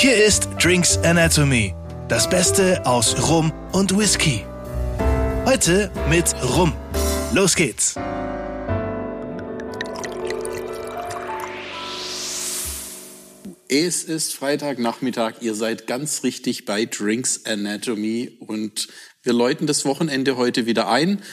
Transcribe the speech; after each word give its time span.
Hier 0.00 0.24
ist 0.24 0.48
Drinks 0.62 0.96
Anatomy, 0.98 1.74
das 2.06 2.30
Beste 2.30 2.86
aus 2.86 3.28
Rum 3.28 3.52
und 3.72 3.98
Whisky. 3.98 4.44
Heute 5.44 5.90
mit 6.08 6.36
Rum. 6.40 6.72
Los 7.34 7.56
geht's. 7.56 7.96
Es 13.66 14.04
ist 14.04 14.36
Freitagnachmittag, 14.36 15.40
ihr 15.40 15.56
seid 15.56 15.88
ganz 15.88 16.22
richtig 16.22 16.64
bei 16.64 16.84
Drinks 16.84 17.44
Anatomy 17.44 18.36
und 18.38 18.86
wir 19.24 19.32
läuten 19.32 19.66
das 19.66 19.84
Wochenende 19.84 20.36
heute 20.36 20.64
wieder 20.66 20.88
ein. 20.88 21.24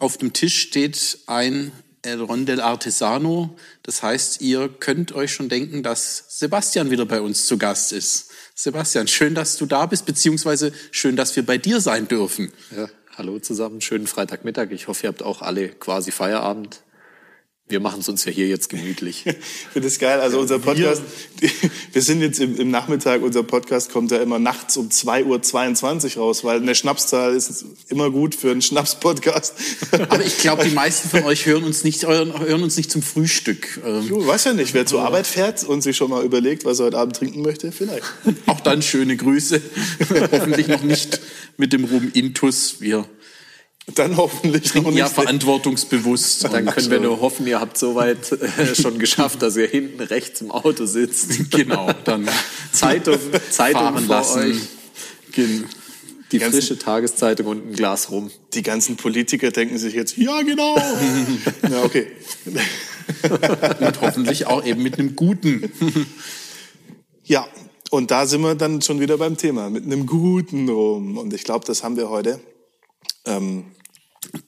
Auf 0.00 0.18
dem 0.18 0.34
Tisch 0.34 0.58
steht 0.58 1.20
ein 1.28 1.72
El 2.04 2.20
Rondel 2.20 2.60
Artesano. 2.60 3.56
Das 3.84 4.02
heißt, 4.02 4.40
ihr 4.40 4.68
könnt 4.68 5.12
euch 5.12 5.32
schon 5.32 5.48
denken, 5.48 5.84
dass 5.84 6.24
Sebastian 6.28 6.90
wieder 6.90 7.06
bei 7.06 7.20
uns 7.20 7.46
zu 7.46 7.58
Gast 7.58 7.92
ist. 7.92 8.30
Sebastian, 8.56 9.06
schön, 9.06 9.36
dass 9.36 9.56
du 9.56 9.66
da 9.66 9.86
bist, 9.86 10.04
beziehungsweise 10.04 10.72
schön, 10.90 11.14
dass 11.14 11.34
wir 11.36 11.46
bei 11.46 11.58
dir 11.58 11.80
sein 11.80 12.08
dürfen. 12.08 12.52
Ja, 12.76 12.88
hallo 13.16 13.38
zusammen, 13.38 13.80
schönen 13.80 14.08
Freitagmittag. 14.08 14.72
Ich 14.72 14.88
hoffe, 14.88 15.06
ihr 15.06 15.08
habt 15.08 15.22
auch 15.22 15.42
alle 15.42 15.68
quasi 15.68 16.10
Feierabend. 16.10 16.82
Wir 17.72 17.80
machen 17.80 18.00
es 18.00 18.08
uns 18.10 18.26
ja 18.26 18.30
hier 18.30 18.48
jetzt 18.48 18.68
gemütlich. 18.68 19.22
ich 19.26 19.34
finde 19.72 19.88
es 19.88 19.98
geil. 19.98 20.20
Also 20.20 20.38
unser 20.38 20.58
Podcast, 20.58 21.00
wir, 21.38 21.50
wir 21.92 22.02
sind 22.02 22.20
jetzt 22.20 22.38
im, 22.38 22.60
im, 22.60 22.70
Nachmittag, 22.70 23.22
unser 23.22 23.42
Podcast 23.42 23.90
kommt 23.90 24.10
ja 24.10 24.18
immer 24.18 24.38
nachts 24.38 24.76
um 24.76 24.90
2.22 24.90 26.16
Uhr 26.18 26.22
raus, 26.22 26.44
weil 26.44 26.58
eine 26.58 26.74
Schnapszahl 26.74 27.34
ist 27.34 27.64
immer 27.88 28.10
gut 28.10 28.34
für 28.34 28.50
einen 28.50 28.60
Schnaps-Podcast. 28.60 29.54
Aber 29.92 30.22
ich 30.22 30.36
glaube, 30.36 30.64
die 30.64 30.74
meisten 30.74 31.08
von 31.08 31.24
euch 31.24 31.46
hören 31.46 31.64
uns 31.64 31.82
nicht, 31.82 32.06
hören 32.06 32.62
uns 32.62 32.76
nicht 32.76 32.90
zum 32.90 33.00
Frühstück. 33.00 33.80
Ähm. 33.86 34.06
Du 34.06 34.26
weißt 34.26 34.44
ja 34.44 34.52
nicht, 34.52 34.74
wer 34.74 34.84
zur 34.84 35.00
Arbeit 35.00 35.26
fährt 35.26 35.64
und 35.64 35.80
sich 35.80 35.96
schon 35.96 36.10
mal 36.10 36.22
überlegt, 36.22 36.66
was 36.66 36.78
er 36.78 36.86
heute 36.86 36.98
Abend 36.98 37.16
trinken 37.16 37.40
möchte, 37.40 37.72
vielleicht. 37.72 38.04
Auch 38.44 38.60
dann 38.60 38.82
schöne 38.82 39.16
Grüße. 39.16 39.62
Hoffentlich 40.30 40.68
noch 40.68 40.82
nicht 40.82 41.20
mit 41.56 41.72
dem 41.72 41.84
Rum 41.84 42.10
Intus. 42.12 42.76
Wir 42.80 43.06
dann 43.86 44.16
hoffentlich 44.16 44.74
noch 44.74 44.84
nicht. 44.84 44.98
Ja, 44.98 45.08
verantwortungsbewusst. 45.08 46.44
Dann 46.44 46.66
können 46.66 46.90
wir 46.90 47.00
nur 47.00 47.20
hoffen, 47.20 47.46
ihr 47.46 47.60
habt 47.60 47.76
soweit 47.76 48.30
äh, 48.32 48.74
schon 48.74 48.98
geschafft, 48.98 49.42
dass 49.42 49.56
ihr 49.56 49.66
hinten 49.66 50.00
rechts 50.00 50.40
im 50.40 50.50
Auto 50.50 50.86
sitzt. 50.86 51.50
Genau, 51.50 51.90
dann 52.04 52.28
Zeitung, 52.72 53.18
Zeitung 53.50 53.82
fahren 53.82 54.08
lassen. 54.08 54.40
Euch. 54.40 54.56
Die, 55.36 55.64
die 56.30 56.40
frische 56.40 56.78
Tageszeitung 56.78 57.46
und 57.46 57.70
ein 57.70 57.72
Glas 57.74 58.10
rum. 58.10 58.30
Die 58.54 58.62
ganzen 58.62 58.96
Politiker 58.96 59.50
denken 59.50 59.78
sich 59.78 59.94
jetzt, 59.94 60.16
ja 60.16 60.42
genau. 60.42 60.76
ja, 61.70 61.82
okay. 61.82 62.06
und 63.80 64.00
hoffentlich 64.00 64.46
auch 64.46 64.64
eben 64.64 64.82
mit 64.82 64.98
einem 64.98 65.16
guten. 65.16 65.72
ja, 67.24 67.46
und 67.90 68.10
da 68.10 68.26
sind 68.26 68.42
wir 68.42 68.54
dann 68.54 68.80
schon 68.80 69.00
wieder 69.00 69.18
beim 69.18 69.36
Thema, 69.36 69.68
mit 69.68 69.84
einem 69.84 70.06
guten 70.06 70.68
Rum. 70.68 71.18
Und 71.18 71.34
ich 71.34 71.44
glaube, 71.44 71.66
das 71.66 71.82
haben 71.82 71.96
wir 71.96 72.08
heute. 72.08 72.40
Ähm, 73.24 73.72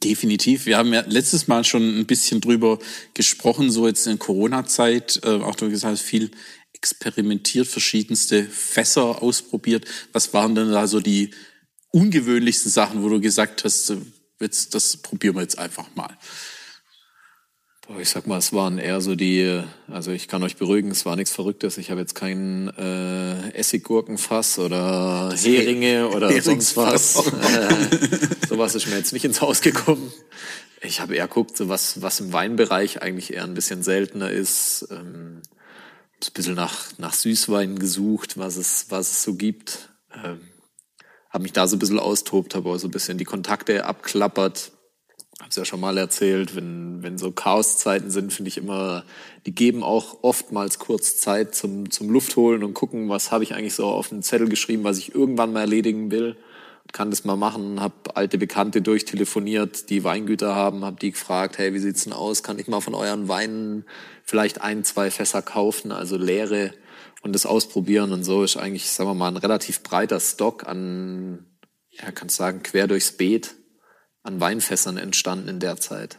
Definitiv. 0.03 0.67
Wir 0.67 0.79
haben 0.79 0.93
ja 0.95 1.03
letztes 1.07 1.49
Mal 1.49 1.65
schon 1.65 1.99
ein 1.99 2.07
bisschen 2.07 2.41
drüber 2.41 2.79
gesprochen, 3.13 3.73
so 3.73 3.89
jetzt 3.89 4.07
in 4.07 4.21
Corona-Zeit, 4.21 5.21
äh, 5.25 5.41
auch 5.41 5.57
du 5.57 5.69
gesagt 5.69 5.93
hast, 5.93 6.03
viel 6.03 6.31
experimentiert, 6.73 7.67
verschiedenste 7.67 8.45
Fässer 8.45 9.21
ausprobiert. 9.23 9.85
Was 10.13 10.33
waren 10.33 10.55
denn 10.55 10.71
da 10.71 10.87
so 10.87 11.01
die 11.01 11.31
ungewöhnlichsten 11.91 12.71
Sachen, 12.71 13.03
wo 13.03 13.09
du 13.09 13.21
gesagt 13.21 13.65
hast, 13.65 13.91
äh, 13.91 13.97
jetzt, 14.41 14.75
das 14.75 14.97
probieren 14.99 15.35
wir 15.35 15.43
jetzt 15.43 15.59
einfach 15.59 15.89
mal? 15.97 16.17
Boah, 17.87 18.01
ich 18.01 18.09
sag 18.09 18.27
mal, 18.27 18.39
es 18.39 18.55
waren 18.55 18.79
eher 18.79 19.03
so 19.03 19.15
die, 19.15 19.63
also 19.89 20.11
ich 20.11 20.27
kann 20.27 20.43
euch 20.43 20.57
beruhigen, 20.57 20.91
es 20.91 21.05
war 21.05 21.17
nichts 21.17 21.33
Verrücktes. 21.33 21.77
Ich 21.77 21.91
habe 21.91 22.01
jetzt 22.01 22.15
kein 22.15 22.69
äh, 22.79 23.51
Essiggurkenfass 23.51 24.59
oder 24.59 25.29
das 25.31 25.45
Heringe 25.45 26.09
oder 26.09 26.41
sonst 26.41 26.79
was. 26.79 27.27
äh, 27.27 28.47
sowas 28.49 28.75
ist 28.75 28.87
mir 28.87 28.97
jetzt 28.97 29.13
nicht 29.13 29.27
ins 29.27 29.43
Haus 29.43 29.61
gekommen. 29.61 30.11
Ich 30.81 31.01
habe 31.01 31.15
eher 31.15 31.29
geguckt, 31.29 31.59
so 31.59 31.69
was, 31.69 32.01
was 32.01 32.21
im 32.21 32.33
Weinbereich 32.33 33.03
eigentlich 33.03 33.35
eher 33.35 33.45
ein 33.45 33.55
bisschen 33.55 33.83
seltener 33.83 34.31
ist. 34.31 34.89
Ähm, 34.91 35.43
ein 36.23 36.33
bisschen 36.33 36.55
nach, 36.55 36.87
nach 36.97 37.13
Süßwein 37.13 37.79
gesucht, 37.79 38.39
was 38.39 38.57
es, 38.57 38.87
was 38.89 39.11
es 39.11 39.23
so 39.23 39.35
gibt. 39.35 39.91
Ähm, 40.15 40.41
habe 41.29 41.43
mich 41.43 41.53
da 41.53 41.67
so 41.67 41.77
ein 41.77 41.81
bisschen 41.81 41.99
austobt, 41.99 42.55
habe 42.55 42.71
auch 42.71 42.79
so 42.79 42.89
ein 42.89 42.93
bisschen 42.93 43.19
die 43.19 43.25
Kontakte 43.25 43.85
abklappert 43.85 44.73
hab's 45.41 45.57
ja 45.57 45.65
schon 45.65 45.81
mal 45.81 45.99
erzählt, 45.99 46.55
wenn, 46.55 47.03
wenn 47.03 47.19
so 47.19 47.33
Chaoszeiten 47.33 48.11
sind, 48.11 48.33
finde 48.33 48.49
ich 48.49 48.57
immer, 48.57 49.05
die 49.47 49.55
geben 49.55 49.83
auch 49.83 50.19
oftmals 50.23 50.79
kurz 50.79 51.17
Zeit 51.17 51.55
zum, 51.55 51.91
zum 51.91 52.09
Luftholen 52.11 52.63
und 52.63 52.75
gucken, 52.75 53.09
was 53.09 53.33
habe 53.33 53.45
ich 53.45 53.55
eigentlich 53.55 53.75
so 53.75 53.87
auf 53.87 54.09
den 54.09 54.23
Zettel 54.23 54.49
geschrieben, 54.49 54.85
was 54.85 54.99
ich 54.99 55.15
irgendwann 55.15 55.53
mal 55.53 55.61
erledigen 55.61 56.11
will. 56.11 56.37
Kann 56.93 57.11
das 57.11 57.25
mal 57.25 57.37
machen, 57.37 57.81
habe 57.81 57.95
alte 58.15 58.39
Bekannte 58.39 58.81
durchtelefoniert, 58.81 59.91
die 59.91 60.05
Weingüter 60.05 60.55
haben, 60.55 60.85
habe 60.85 61.01
die 61.01 61.11
gefragt, 61.11 61.59
hey, 61.59 61.75
wie 61.75 61.79
sieht's 61.79 62.05
denn 62.05 62.13
aus? 62.13 62.43
Kann 62.43 62.59
ich 62.59 62.69
mal 62.69 62.81
von 62.81 62.95
euren 62.95 63.27
Weinen 63.27 63.85
vielleicht 64.23 64.61
ein, 64.61 64.85
zwei 64.85 65.11
Fässer 65.11 65.43
kaufen, 65.43 65.91
also 65.91 66.17
leere 66.17 66.73
und 67.23 67.35
das 67.35 67.47
ausprobieren 67.47 68.13
und 68.13 68.23
so 68.23 68.45
ist 68.45 68.57
eigentlich, 68.57 68.89
sagen 68.91 69.11
wir 69.11 69.15
mal, 69.15 69.29
ein 69.29 69.39
relativ 69.39 69.83
breiter 69.83 70.21
Stock 70.21 70.69
an, 70.69 71.47
ja, 71.91 72.13
kannst 72.13 72.37
sagen, 72.37 72.63
quer 72.63 72.87
durchs 72.87 73.13
Beet 73.13 73.55
an 74.25 74.41
Weinfässern 74.41 74.97
entstanden 74.97 75.49
in 75.49 75.61
der 75.61 75.77
Zeit. 75.77 76.19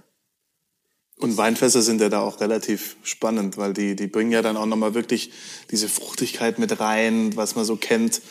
Und 1.18 1.38
Weinfässer 1.38 1.82
sind 1.82 2.02
ja 2.02 2.10
da 2.10 2.22
auch 2.22 2.40
relativ 2.40 2.98
spannend, 3.04 3.58
weil 3.58 3.74
die, 3.74 3.96
die 3.96 4.08
bringen 4.08 4.32
ja 4.32 4.42
dann 4.42 4.58
auch 4.58 4.66
nochmal 4.66 4.94
wirklich 4.94 5.32
diese 5.72 5.88
Fruchtigkeit 5.88 6.60
mit 6.60 6.80
rein, 6.80 7.36
was 7.36 7.56
man 7.56 7.66
so 7.66 7.78
kennt. 7.78 8.22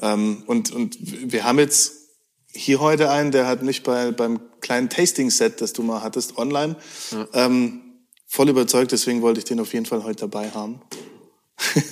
Ähm, 0.00 0.44
und, 0.46 0.70
und 0.70 0.96
wir 1.00 1.44
haben 1.44 1.58
jetzt 1.58 1.94
hier 2.52 2.80
heute 2.80 3.10
einen, 3.10 3.30
der 3.32 3.46
hat 3.46 3.62
mich 3.62 3.82
bei, 3.82 4.10
beim 4.12 4.40
kleinen 4.60 4.90
Tasting-Set, 4.90 5.60
das 5.60 5.72
du 5.72 5.82
mal 5.82 6.02
hattest, 6.02 6.36
online, 6.36 6.76
ja. 7.10 7.26
ähm, 7.32 7.80
voll 8.26 8.50
überzeugt. 8.50 8.92
Deswegen 8.92 9.22
wollte 9.22 9.38
ich 9.38 9.44
den 9.44 9.58
auf 9.58 9.72
jeden 9.72 9.86
Fall 9.86 10.04
heute 10.04 10.20
dabei 10.20 10.50
haben. 10.50 10.82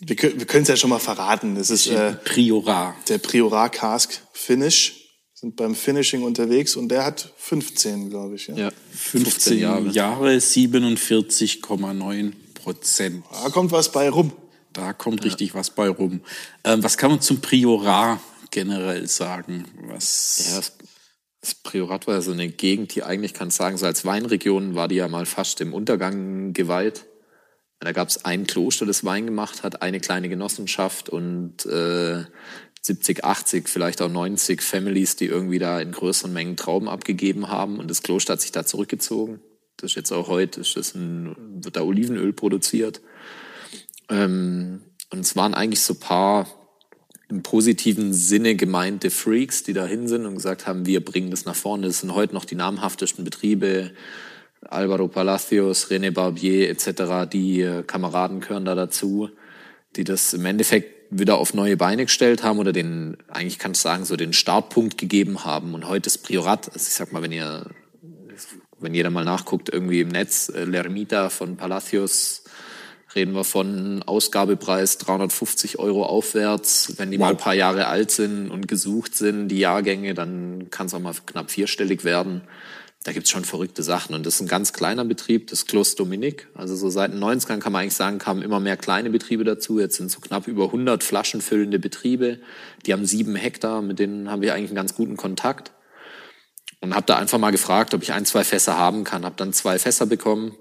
wir 0.00 0.16
können 0.16 0.62
es 0.62 0.68
ja 0.68 0.76
schon 0.76 0.90
mal 0.90 1.00
verraten. 1.00 1.56
Das 1.56 1.70
ist 1.70 1.88
äh, 1.88 2.12
Priorat. 2.12 3.08
Der 3.08 3.18
Priorat 3.18 3.72
Cask 3.72 4.22
Finish 4.32 4.99
sind 5.40 5.56
beim 5.56 5.74
Finishing 5.74 6.22
unterwegs 6.22 6.76
und 6.76 6.90
der 6.90 7.02
hat 7.06 7.32
15, 7.38 8.10
glaube 8.10 8.34
ich. 8.34 8.48
Ja, 8.48 8.56
ja 8.56 8.70
15, 8.90 9.22
15 9.22 9.58
Jahre, 9.58 9.88
Jahre 9.88 10.36
47,9 10.36 12.32
Prozent. 12.52 13.24
Da 13.32 13.48
kommt 13.48 13.72
was 13.72 13.90
bei 13.90 14.10
rum. 14.10 14.32
Da 14.74 14.92
kommt 14.92 15.20
ja. 15.20 15.24
richtig 15.24 15.54
was 15.54 15.70
bei 15.70 15.88
rum. 15.88 16.20
Ähm, 16.62 16.82
was 16.82 16.98
kann 16.98 17.12
man 17.12 17.20
zum 17.22 17.40
Priorat 17.40 18.20
generell 18.50 19.08
sagen? 19.08 19.64
Was 19.86 20.44
ja, 20.50 20.56
das, 20.58 20.72
das 21.40 21.54
Priorat 21.54 22.06
war 22.06 22.16
ja 22.16 22.20
so 22.20 22.32
eine 22.32 22.50
Gegend, 22.50 22.94
die 22.94 23.02
eigentlich, 23.02 23.32
kann 23.32 23.48
ich 23.48 23.54
sagen, 23.54 23.78
so 23.78 23.86
als 23.86 24.04
Weinregion 24.04 24.74
war 24.74 24.88
die 24.88 24.96
ja 24.96 25.08
mal 25.08 25.24
fast 25.24 25.62
im 25.62 25.72
Untergang 25.72 26.52
geweiht. 26.52 27.06
Da 27.82 27.92
gab 27.92 28.08
es 28.08 28.26
ein 28.26 28.46
Kloster, 28.46 28.84
das 28.84 29.06
Wein 29.06 29.24
gemacht 29.24 29.62
hat, 29.62 29.80
eine 29.80 30.00
kleine 30.00 30.28
Genossenschaft 30.28 31.08
und 31.08 31.64
äh, 31.64 32.24
70, 32.82 33.24
80, 33.24 33.68
vielleicht 33.68 34.00
auch 34.00 34.08
90 34.08 34.62
Families, 34.62 35.16
die 35.16 35.26
irgendwie 35.26 35.58
da 35.58 35.80
in 35.80 35.92
größeren 35.92 36.32
Mengen 36.32 36.56
Trauben 36.56 36.88
abgegeben 36.88 37.48
haben 37.48 37.78
und 37.78 37.90
das 37.90 38.02
Kloster 38.02 38.34
hat 38.34 38.40
sich 38.40 38.52
da 38.52 38.64
zurückgezogen. 38.64 39.40
Das 39.76 39.92
ist 39.92 39.96
jetzt 39.96 40.12
auch 40.12 40.28
heute, 40.28 40.60
ist 40.60 40.76
das 40.76 40.94
ein, 40.94 41.62
wird 41.62 41.76
da 41.76 41.82
Olivenöl 41.82 42.32
produziert. 42.32 43.00
Ähm, 44.08 44.82
und 45.10 45.20
es 45.20 45.36
waren 45.36 45.54
eigentlich 45.54 45.80
so 45.80 45.94
paar 45.94 46.46
im 47.28 47.42
positiven 47.42 48.12
Sinne 48.12 48.56
gemeinte 48.56 49.10
Freaks, 49.10 49.62
die 49.62 49.72
dahin 49.72 50.08
sind 50.08 50.26
und 50.26 50.34
gesagt 50.34 50.66
haben, 50.66 50.84
wir 50.86 51.04
bringen 51.04 51.30
das 51.30 51.44
nach 51.44 51.54
vorne. 51.54 51.86
Das 51.86 52.00
sind 52.00 52.14
heute 52.14 52.34
noch 52.34 52.44
die 52.44 52.56
namhaftesten 52.56 53.24
Betriebe. 53.24 53.92
Alvaro 54.62 55.08
Palacios, 55.08 55.90
René 55.90 56.10
Barbier 56.10 56.68
etc., 56.68 57.30
die 57.30 57.62
äh, 57.62 57.82
Kameraden 57.82 58.40
gehören 58.40 58.64
da 58.64 58.74
dazu, 58.74 59.30
die 59.96 60.04
das 60.04 60.34
im 60.34 60.44
Endeffekt 60.44 60.99
wieder 61.10 61.38
auf 61.38 61.54
neue 61.54 61.76
Beine 61.76 62.04
gestellt 62.04 62.42
haben 62.42 62.58
oder 62.58 62.72
den, 62.72 63.16
eigentlich 63.28 63.58
kann 63.58 63.72
ich 63.72 63.78
sagen, 63.78 64.04
so 64.04 64.16
den 64.16 64.32
Startpunkt 64.32 64.96
gegeben 64.96 65.44
haben. 65.44 65.74
Und 65.74 65.88
heute 65.88 66.06
ist 66.06 66.18
Priorat, 66.18 66.68
also 66.68 66.86
ich 66.86 66.94
sag 66.94 67.12
mal, 67.12 67.22
wenn 67.22 67.32
ihr, 67.32 67.66
wenn 68.78 68.94
jeder 68.94 69.10
mal 69.10 69.24
nachguckt, 69.24 69.68
irgendwie 69.68 70.00
im 70.00 70.08
Netz, 70.08 70.48
äh, 70.48 70.64
Lermita 70.64 71.28
von 71.28 71.56
Palacios, 71.56 72.44
reden 73.14 73.34
wir 73.34 73.42
von 73.42 74.04
Ausgabepreis 74.04 74.98
350 74.98 75.80
Euro 75.80 76.06
aufwärts. 76.06 76.94
Wenn 76.96 77.10
die 77.10 77.18
wow. 77.18 77.26
mal 77.26 77.30
ein 77.30 77.36
paar 77.36 77.54
Jahre 77.54 77.88
alt 77.88 78.12
sind 78.12 78.48
und 78.48 78.68
gesucht 78.68 79.16
sind, 79.16 79.48
die 79.48 79.58
Jahrgänge, 79.58 80.14
dann 80.14 80.68
kann 80.70 80.86
es 80.86 80.94
auch 80.94 81.00
mal 81.00 81.14
knapp 81.26 81.50
vierstellig 81.50 82.04
werden 82.04 82.42
da 83.02 83.12
gibt's 83.12 83.30
schon 83.30 83.46
verrückte 83.46 83.82
Sachen. 83.82 84.14
Und 84.14 84.26
das 84.26 84.34
ist 84.34 84.40
ein 84.42 84.48
ganz 84.48 84.74
kleiner 84.74 85.06
Betrieb, 85.06 85.46
das 85.46 85.66
Kloster 85.66 86.04
Dominik. 86.04 86.48
Also 86.54 86.76
so 86.76 86.90
seit 86.90 87.12
den 87.12 87.22
90ern 87.22 87.58
kann 87.58 87.72
man 87.72 87.82
eigentlich 87.82 87.94
sagen, 87.94 88.18
kamen 88.18 88.42
immer 88.42 88.60
mehr 88.60 88.76
kleine 88.76 89.08
Betriebe 89.08 89.42
dazu. 89.44 89.80
Jetzt 89.80 89.96
sind 89.96 90.10
so 90.10 90.20
knapp 90.20 90.46
über 90.46 90.66
100 90.66 91.02
flaschenfüllende 91.02 91.78
Betriebe. 91.78 92.40
Die 92.84 92.92
haben 92.92 93.06
sieben 93.06 93.36
Hektar, 93.36 93.80
mit 93.80 93.98
denen 93.98 94.30
haben 94.30 94.42
wir 94.42 94.54
eigentlich 94.54 94.70
einen 94.70 94.76
ganz 94.76 94.94
guten 94.94 95.16
Kontakt. 95.16 95.72
Und 96.82 96.94
habe 96.94 97.06
da 97.06 97.16
einfach 97.16 97.38
mal 97.38 97.52
gefragt, 97.52 97.94
ob 97.94 98.02
ich 98.02 98.12
ein, 98.12 98.26
zwei 98.26 98.44
Fässer 98.44 98.76
haben 98.76 99.04
kann. 99.04 99.24
Habe 99.24 99.36
dann 99.36 99.52
zwei 99.54 99.78
Fässer 99.78 100.06
bekommen. 100.06 100.56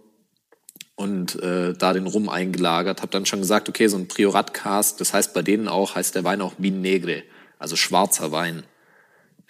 und 0.95 1.42
äh, 1.42 1.74
da 1.74 1.94
den 1.94 2.07
Rum 2.07 2.27
eingelagert. 2.27 3.01
Habe 3.01 3.12
dann 3.12 3.25
schon 3.25 3.39
gesagt, 3.39 3.69
okay, 3.69 3.88
so 3.88 3.97
ein 3.97 4.09
Priorat-Cast, 4.09 5.00
das 5.00 5.13
heißt 5.13 5.33
bei 5.33 5.42
denen 5.42 5.69
auch, 5.69 5.95
heißt 5.95 6.13
der 6.15 6.25
Wein 6.25 6.42
auch 6.42 6.56
Vin 6.57 6.81
Negre, 6.81 7.24
also 7.57 7.77
schwarzer 7.77 8.33
Wein. 8.33 8.63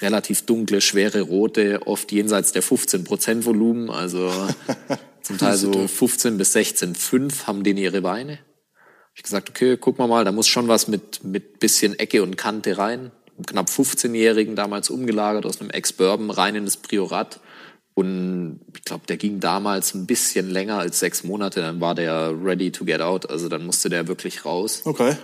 Relativ 0.02 0.46
dunkle, 0.46 0.80
schwere 0.80 1.22
rote, 1.22 1.86
oft 1.86 2.12
jenseits 2.12 2.54
der 2.54 2.62
15 2.62 3.04
Prozent 3.04 3.46
Volumen, 3.46 3.90
also 3.90 4.32
zum 5.22 5.38
Teil 5.38 5.58
so 5.58 5.88
15 5.88 6.38
bis 6.38 6.56
16,5 6.56 7.48
haben 7.48 7.64
denen 7.64 7.80
ihre 7.80 8.02
Weine. 8.04 8.34
Hab 8.34 9.18
ich 9.18 9.24
gesagt, 9.24 9.50
okay, 9.50 9.76
gucken 9.76 10.04
wir 10.04 10.08
mal, 10.08 10.24
da 10.24 10.32
muss 10.32 10.48
schon 10.48 10.70
was 10.70 10.88
mit, 10.88 11.24
mit 11.26 11.60
bisschen 11.60 12.00
Ecke 12.00 12.24
und 12.24 12.38
Kante 12.38 12.78
rein. 12.78 13.12
Einen 13.36 13.46
knapp 13.46 13.68
15-Jährigen 13.70 14.56
damals 14.56 14.90
umgelagert 14.90 15.46
aus 15.46 15.60
einem 15.60 15.70
Ex-Bourbon 15.70 16.30
rein 16.30 16.56
in 16.56 16.66
das 16.66 16.78
Priorat. 16.78 17.42
Und 17.94 18.62
ich 18.74 18.84
glaube, 18.84 19.06
der 19.08 19.18
ging 19.18 19.42
damals 19.42 19.94
ein 19.94 20.06
bisschen 20.06 20.50
länger 20.50 20.78
als 20.78 21.00
sechs 21.00 21.26
Monate, 21.26 21.60
dann 21.60 21.82
war 21.82 21.96
der 21.96 22.34
ready 22.42 22.72
to 22.72 22.86
get 22.86 23.02
out. 23.02 23.30
Also 23.30 23.50
dann 23.50 23.66
musste 23.66 23.90
der 23.90 24.08
wirklich 24.08 24.46
raus. 24.46 24.84
Okay. 24.86 25.18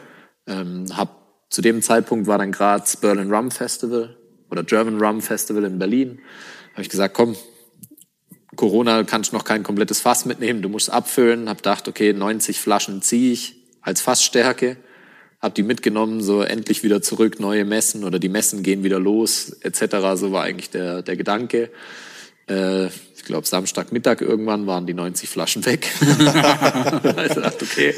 Ähm, 0.47 0.85
hab, 0.97 1.47
zu 1.49 1.61
dem 1.61 1.81
Zeitpunkt 1.81 2.27
war 2.27 2.37
dann 2.37 2.51
gerade 2.51 2.81
das 2.81 2.97
Berlin 2.97 3.33
Rum 3.33 3.49
Festival 3.49 4.17
oder 4.49 4.63
German 4.63 5.01
Rum 5.01 5.21
Festival 5.21 5.63
in 5.63 5.79
Berlin. 5.79 6.19
Habe 6.73 6.81
ich 6.81 6.89
gesagt, 6.89 7.13
komm, 7.13 7.35
Corona 8.55 9.03
kannst 9.03 9.33
noch 9.33 9.43
kein 9.43 9.63
komplettes 9.63 9.99
Fass 9.99 10.25
mitnehmen, 10.25 10.61
du 10.61 10.69
musst 10.69 10.89
abfüllen. 10.89 11.49
Hab 11.49 11.57
gedacht, 11.57 11.87
okay, 11.87 12.13
90 12.13 12.59
Flaschen 12.59 13.01
ziehe 13.01 13.33
ich 13.33 13.55
als 13.81 14.01
Fassstärke. 14.01 14.77
Hab 15.41 15.53
die 15.55 15.63
mitgenommen, 15.63 16.21
so 16.21 16.41
endlich 16.41 16.83
wieder 16.83 17.01
zurück, 17.01 17.39
neue 17.39 17.65
Messen 17.65 18.03
oder 18.03 18.19
die 18.19 18.29
Messen 18.29 18.63
gehen 18.63 18.83
wieder 18.83 18.99
los, 18.99 19.49
etc. 19.61 20.15
So 20.15 20.31
war 20.31 20.43
eigentlich 20.43 20.69
der, 20.69 21.01
der 21.01 21.17
Gedanke. 21.17 21.69
Äh, 22.47 22.87
ich 22.87 23.23
glaube, 23.25 23.47
Samstagmittag 23.47 24.21
irgendwann 24.21 24.67
waren 24.67 24.85
die 24.85 24.93
90 24.93 25.27
Flaschen 25.29 25.65
weg. 25.65 25.89
also 27.15 27.41
dachte, 27.41 27.65
okay, 27.65 27.95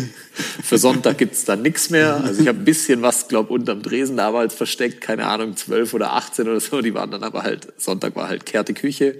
für 0.64 0.78
Sonntag 0.78 1.18
gibt's 1.18 1.44
dann 1.44 1.62
nichts 1.62 1.90
mehr. 1.90 2.22
Also 2.24 2.42
ich 2.42 2.48
habe 2.48 2.60
ein 2.60 2.66
bisschen 2.66 3.02
was, 3.02 3.28
glaube 3.28 3.52
unterm 3.52 3.82
Dresen 3.82 4.16
damals 4.16 4.54
versteckt, 4.54 5.02
keine 5.02 5.28
Ahnung, 5.28 5.58
12 5.58 5.94
oder 5.94 6.14
18 6.14 6.48
oder 6.48 6.60
so. 6.60 6.82
Die 6.82 6.94
waren 6.94 7.12
dann 7.12 7.24
aber 7.24 7.44
halt, 7.44 7.74
Sonntag 7.78 8.16
war 8.16 8.30
halt 8.30 8.46
kehrte 8.46 8.74
Küche 8.74 9.16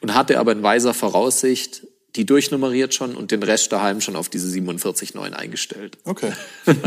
und 0.00 0.14
hatte 0.14 0.38
aber 0.38 0.52
in 0.52 0.62
weiser 0.62 0.94
Voraussicht 0.94 1.82
die 2.16 2.24
durchnummeriert 2.26 2.94
schon 2.94 3.14
und 3.14 3.30
den 3.30 3.42
Rest 3.42 3.70
daheim 3.70 4.00
schon 4.00 4.16
auf 4.16 4.28
diese 4.28 4.48
47,9 4.48 5.32
eingestellt. 5.32 5.98
Okay. 6.04 6.32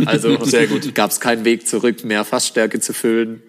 Also 0.06 0.44
sehr 0.44 0.68
gut. 0.68 0.94
Gab 0.96 1.12
es 1.12 1.20
keinen 1.20 1.46
Weg 1.46 1.68
zurück, 1.68 2.04
mehr 2.04 2.26
Fassstärke 2.26 2.80
zu 2.80 2.94
füllen. 2.94 3.42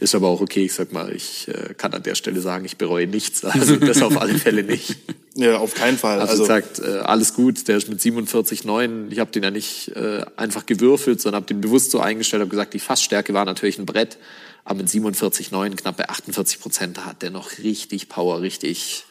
Ist 0.00 0.14
aber 0.14 0.28
auch 0.28 0.40
okay. 0.40 0.64
Ich 0.64 0.74
sag 0.74 0.92
mal, 0.92 1.12
ich 1.14 1.48
äh, 1.48 1.74
kann 1.74 1.92
an 1.92 2.02
der 2.02 2.14
Stelle 2.14 2.40
sagen, 2.40 2.64
ich 2.64 2.76
bereue 2.76 3.06
nichts. 3.06 3.44
Also 3.44 3.76
das 3.76 4.02
auf 4.02 4.20
alle 4.20 4.34
Fälle 4.34 4.62
nicht. 4.62 4.96
Ja, 5.36 5.58
auf 5.58 5.74
keinen 5.74 5.96
Fall. 5.96 6.18
Also, 6.18 6.32
Also, 6.32 6.44
sagt, 6.44 6.80
äh, 6.80 6.98
alles 6.98 7.34
gut. 7.34 7.68
Der 7.68 7.76
ist 7.76 7.88
mit 7.88 8.00
47,9. 8.00 9.10
Ich 9.10 9.20
habe 9.20 9.30
den 9.30 9.44
ja 9.44 9.52
nicht 9.52 9.88
äh, 9.94 10.22
einfach 10.36 10.66
gewürfelt, 10.66 11.20
sondern 11.20 11.42
habe 11.42 11.46
den 11.46 11.60
bewusst 11.60 11.92
so 11.92 12.00
eingestellt. 12.00 12.40
Habe 12.40 12.50
gesagt, 12.50 12.74
die 12.74 12.80
Fassstärke 12.80 13.32
war 13.32 13.44
natürlich 13.44 13.78
ein 13.78 13.86
Brett, 13.86 14.18
aber 14.64 14.78
mit 14.78 14.88
47,9 14.88 15.76
knapp 15.76 15.96
bei 15.96 16.08
48 16.08 16.60
Prozent 16.60 16.96
da 16.96 17.04
hat 17.04 17.22
der 17.22 17.30
noch 17.30 17.58
richtig 17.58 18.08
Power, 18.08 18.40
richtig 18.42 19.04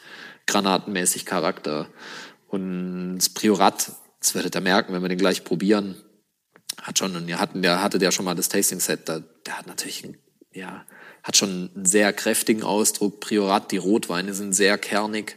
granatenmäßig 0.46 1.24
Charakter. 1.24 1.88
Und 2.48 3.16
das 3.16 3.30
Priorat, 3.30 3.92
das 4.20 4.34
werdet 4.34 4.54
ihr 4.56 4.60
merken, 4.60 4.92
wenn 4.92 5.02
wir 5.02 5.08
den 5.08 5.18
gleich 5.18 5.44
probieren, 5.44 5.96
hat 6.82 6.98
schon, 6.98 7.14
und 7.16 7.26
wir 7.26 7.38
hatten, 7.38 7.62
der 7.62 7.82
hatte 7.82 7.98
der 7.98 8.10
schon 8.10 8.24
mal 8.24 8.34
das 8.34 8.48
Tasting 8.48 8.80
Set, 8.80 9.08
da, 9.08 9.20
der 9.46 9.58
hat 9.58 9.66
natürlich, 9.66 10.04
ein, 10.04 10.18
ja, 10.52 10.84
hat 11.22 11.36
schon 11.36 11.70
einen 11.74 11.84
sehr 11.84 12.12
kräftigen 12.12 12.62
Ausdruck. 12.62 13.20
Priorat, 13.20 13.70
die 13.72 13.76
Rotweine 13.76 14.34
sind 14.34 14.52
sehr 14.52 14.78
kernig. 14.78 15.36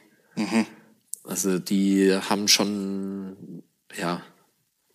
Also 1.24 1.60
die 1.60 2.13
haben 2.13 2.48
schon, 2.48 3.63
ja, 3.98 4.21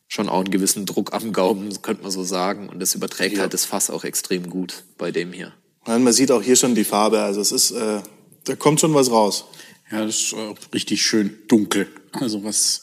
schon 0.08 0.28
auch 0.28 0.40
einen 0.40 0.50
gewissen 0.50 0.86
Druck 0.86 1.12
am 1.12 1.32
Gaumen, 1.32 1.80
könnte 1.82 2.02
man 2.02 2.10
so 2.10 2.24
sagen. 2.24 2.68
Und 2.68 2.80
das 2.80 2.94
überträgt 2.94 3.36
Ja. 3.36 3.42
halt 3.42 3.54
das 3.54 3.64
Fass 3.64 3.90
auch 3.90 4.04
extrem 4.04 4.48
gut 4.50 4.84
bei 4.96 5.10
dem 5.10 5.32
hier. 5.32 5.52
man 5.86 6.12
sieht 6.12 6.30
auch 6.30 6.42
hier 6.42 6.56
schon 6.56 6.74
die 6.74 6.84
Farbe. 6.84 7.20
Also 7.22 7.40
es 7.40 7.52
ist, 7.52 7.70
äh, 7.72 8.00
da 8.44 8.56
kommt 8.56 8.80
schon 8.80 8.94
was 8.94 9.10
raus. 9.10 9.44
Ja, 9.90 10.04
das 10.04 10.16
ist 10.16 10.32
äh, 10.34 10.54
richtig 10.74 11.02
schön 11.02 11.38
dunkel. 11.48 11.86
Also 12.12 12.42
was, 12.44 12.82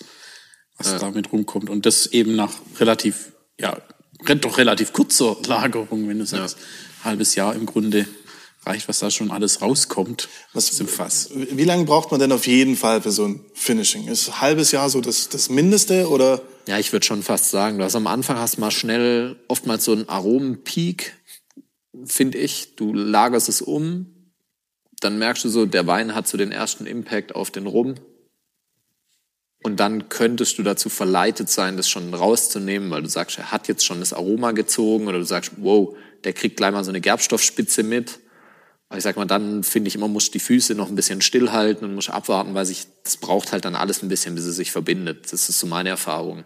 was 0.77 0.99
damit 0.99 1.31
rumkommt. 1.31 1.69
Und 1.69 1.85
das 1.85 2.07
eben 2.07 2.35
nach 2.35 2.51
relativ, 2.79 3.33
ja, 3.59 3.77
re- 4.27 4.35
doch 4.37 4.57
relativ 4.57 4.93
kurzer 4.93 5.35
Lagerung, 5.47 6.07
wenn 6.07 6.17
du 6.19 6.25
sagst, 6.25 6.57
halbes 7.06 7.36
Jahr 7.36 7.56
im 7.56 7.66
Grunde 7.66 8.07
reicht, 8.66 8.88
was 8.88 9.00
da 9.00 9.12
schon 9.12 9.31
alles 9.31 9.62
rauskommt 9.62 10.28
Was- 10.54 10.72
aus 10.72 10.78
dem 10.78 10.88
Fass. 10.88 11.30
Wie 11.34 11.63
lange 11.63 11.86
braucht 11.86 12.12
man 12.12 12.19
denn 12.19 12.31
auf 12.31 12.48
jeden 12.48 12.75
Fall 12.75 13.02
für 13.02 13.12
so 13.12 13.25
ein 13.25 13.46
Finishing? 13.54 14.07
Ist 14.07 14.28
ein 14.28 14.42
halbes 14.42 14.72
Jahr 14.72 14.90
so 14.90 15.02
das, 15.02 15.30
das 15.30 15.50
Mindeste 15.50 16.10
oder? 16.10 16.42
Ja, 16.68 16.80
ich 16.80 16.92
würde 16.92 17.06
schon 17.06 17.22
fast 17.22 17.52
sagen, 17.52 17.78
du 17.78 17.84
hast 17.84 17.96
am 17.96 18.07
Anfang 18.07 18.38
hast 18.40 18.57
mal 18.57 18.72
schnell 18.72 19.36
oftmals 19.48 19.86
so 19.86 19.92
einen 19.92 20.10
Aromenpeak, 20.10 21.13
finde 22.06 22.40
ich. 22.40 22.75
Du 22.75 22.92
lagerst 22.94 23.50
es 23.50 23.62
um, 23.62 24.07
dann 25.00 25.19
merkst 25.19 25.44
du 25.44 25.50
so, 25.50 25.68
der 25.68 25.86
Wein 25.86 26.16
hat 26.16 26.28
so 26.28 26.38
den 26.38 26.52
ersten 26.52 26.88
Impact 26.88 27.36
auf 27.36 27.52
den 27.52 27.68
Rum. 27.68 27.96
Und 29.65 29.79
dann 29.79 30.09
könntest 30.09 30.59
du 30.59 30.63
dazu 30.63 30.89
verleitet 30.89 31.50
sein, 31.50 31.75
das 31.75 31.89
schon 31.89 32.13
rauszunehmen, 32.13 32.91
weil 32.91 33.01
du 33.01 33.09
sagst, 33.09 33.39
er 33.39 33.51
hat 33.51 33.67
jetzt 33.67 33.83
schon 33.83 34.00
das 34.00 34.13
Aroma 34.13 34.51
gezogen 34.51 35.07
oder 35.07 35.17
du 35.17 35.25
sagst, 35.25 35.53
wow, 35.57 35.97
der 36.23 36.33
kriegt 36.33 36.57
gleich 36.57 36.71
mal 36.71 36.83
so 36.83 36.91
eine 36.91 37.01
Gerbstoffspitze 37.01 37.81
mit. 37.81 38.19
Aber 38.89 39.00
ich 39.00 39.03
sag 39.03 39.17
mal, 39.17 39.25
dann 39.25 39.63
finde 39.63 39.88
ich 39.88 39.95
immer, 39.95 40.07
muss 40.07 40.29
die 40.29 40.38
Füße 40.38 40.75
noch 40.75 40.89
ein 40.89 40.95
bisschen 40.95 41.19
stillhalten 41.21 41.83
und 41.83 41.95
muss 41.95 42.12
abwarten, 42.12 42.53
weil 42.53 42.67
sich, 42.67 42.85
das 43.03 43.17
braucht 43.17 43.53
halt 43.53 43.65
dann 43.65 43.73
alles 43.73 44.03
ein 44.03 44.07
bisschen, 44.07 44.35
bis 44.35 44.45
es 44.45 44.56
sich 44.56 44.71
verbindet. 44.71 45.33
Das 45.33 45.50
ist 45.50 45.57
so 45.57 45.65
meine 45.65 45.89
Erfahrung. 45.89 46.44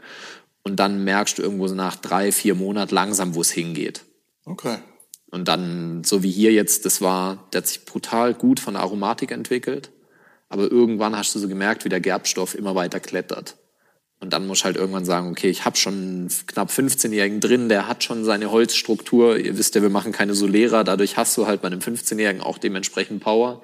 Und 0.64 0.78
dann 0.78 1.04
merkst 1.04 1.40
du 1.40 1.42
irgendwo 1.42 1.68
so 1.68 1.76
nach 1.76 1.98
drei, 1.98 2.32
vier 2.32 2.56
Monaten 2.56 2.96
langsam, 2.96 3.36
wo 3.36 3.42
es 3.42 3.52
hingeht. 3.52 4.06
Okay. 4.46 4.78
Und 5.30 5.50
dann, 5.50 6.06
so 6.06 6.24
wie 6.24 6.32
hier 6.32 6.54
jetzt, 6.54 6.86
das 6.86 7.02
war, 7.02 7.50
der 7.52 7.64
hat 7.64 7.68
sich 7.68 7.84
brutal 7.84 8.34
gut 8.34 8.62
von 8.62 8.76
der 8.76 8.84
Aromatik 8.84 9.32
entwickelt. 9.32 9.92
Aber 10.50 10.70
irgendwann 10.70 11.16
hast 11.16 11.34
du 11.36 11.40
so 11.40 11.48
gemerkt, 11.48 11.86
wie 11.86 11.90
der 11.90 12.02
Gerbstoff 12.02 12.56
immer 12.56 12.76
weiter 12.76 13.00
klettert. 13.00 13.56
Und 14.20 14.34
dann 14.34 14.48
musst 14.48 14.62
du 14.62 14.66
halt 14.66 14.76
irgendwann 14.76 15.06
sagen, 15.06 15.30
okay, 15.30 15.50
ich 15.50 15.64
habe 15.64 15.78
schon 15.78 15.94
einen 15.94 16.32
knapp 16.48 16.70
15-Jährigen 16.70 17.40
drin, 17.40 17.70
der 17.70 17.88
hat 17.88 18.04
schon 18.04 18.26
seine 18.26 18.52
Holzstruktur. 18.52 19.38
Ihr 19.38 19.58
wisst 19.58 19.76
ja, 19.76 19.82
wir 19.82 19.90
machen 19.90 20.12
keine 20.12 20.34
Solera, 20.34 20.84
dadurch 20.84 21.16
hast 21.16 21.38
du 21.38 21.48
halt 21.48 21.62
bei 21.62 21.68
einem 21.68 21.80
15-Jährigen 21.80 22.42
auch 22.42 22.58
dementsprechend 22.58 23.24
Power. 23.24 23.62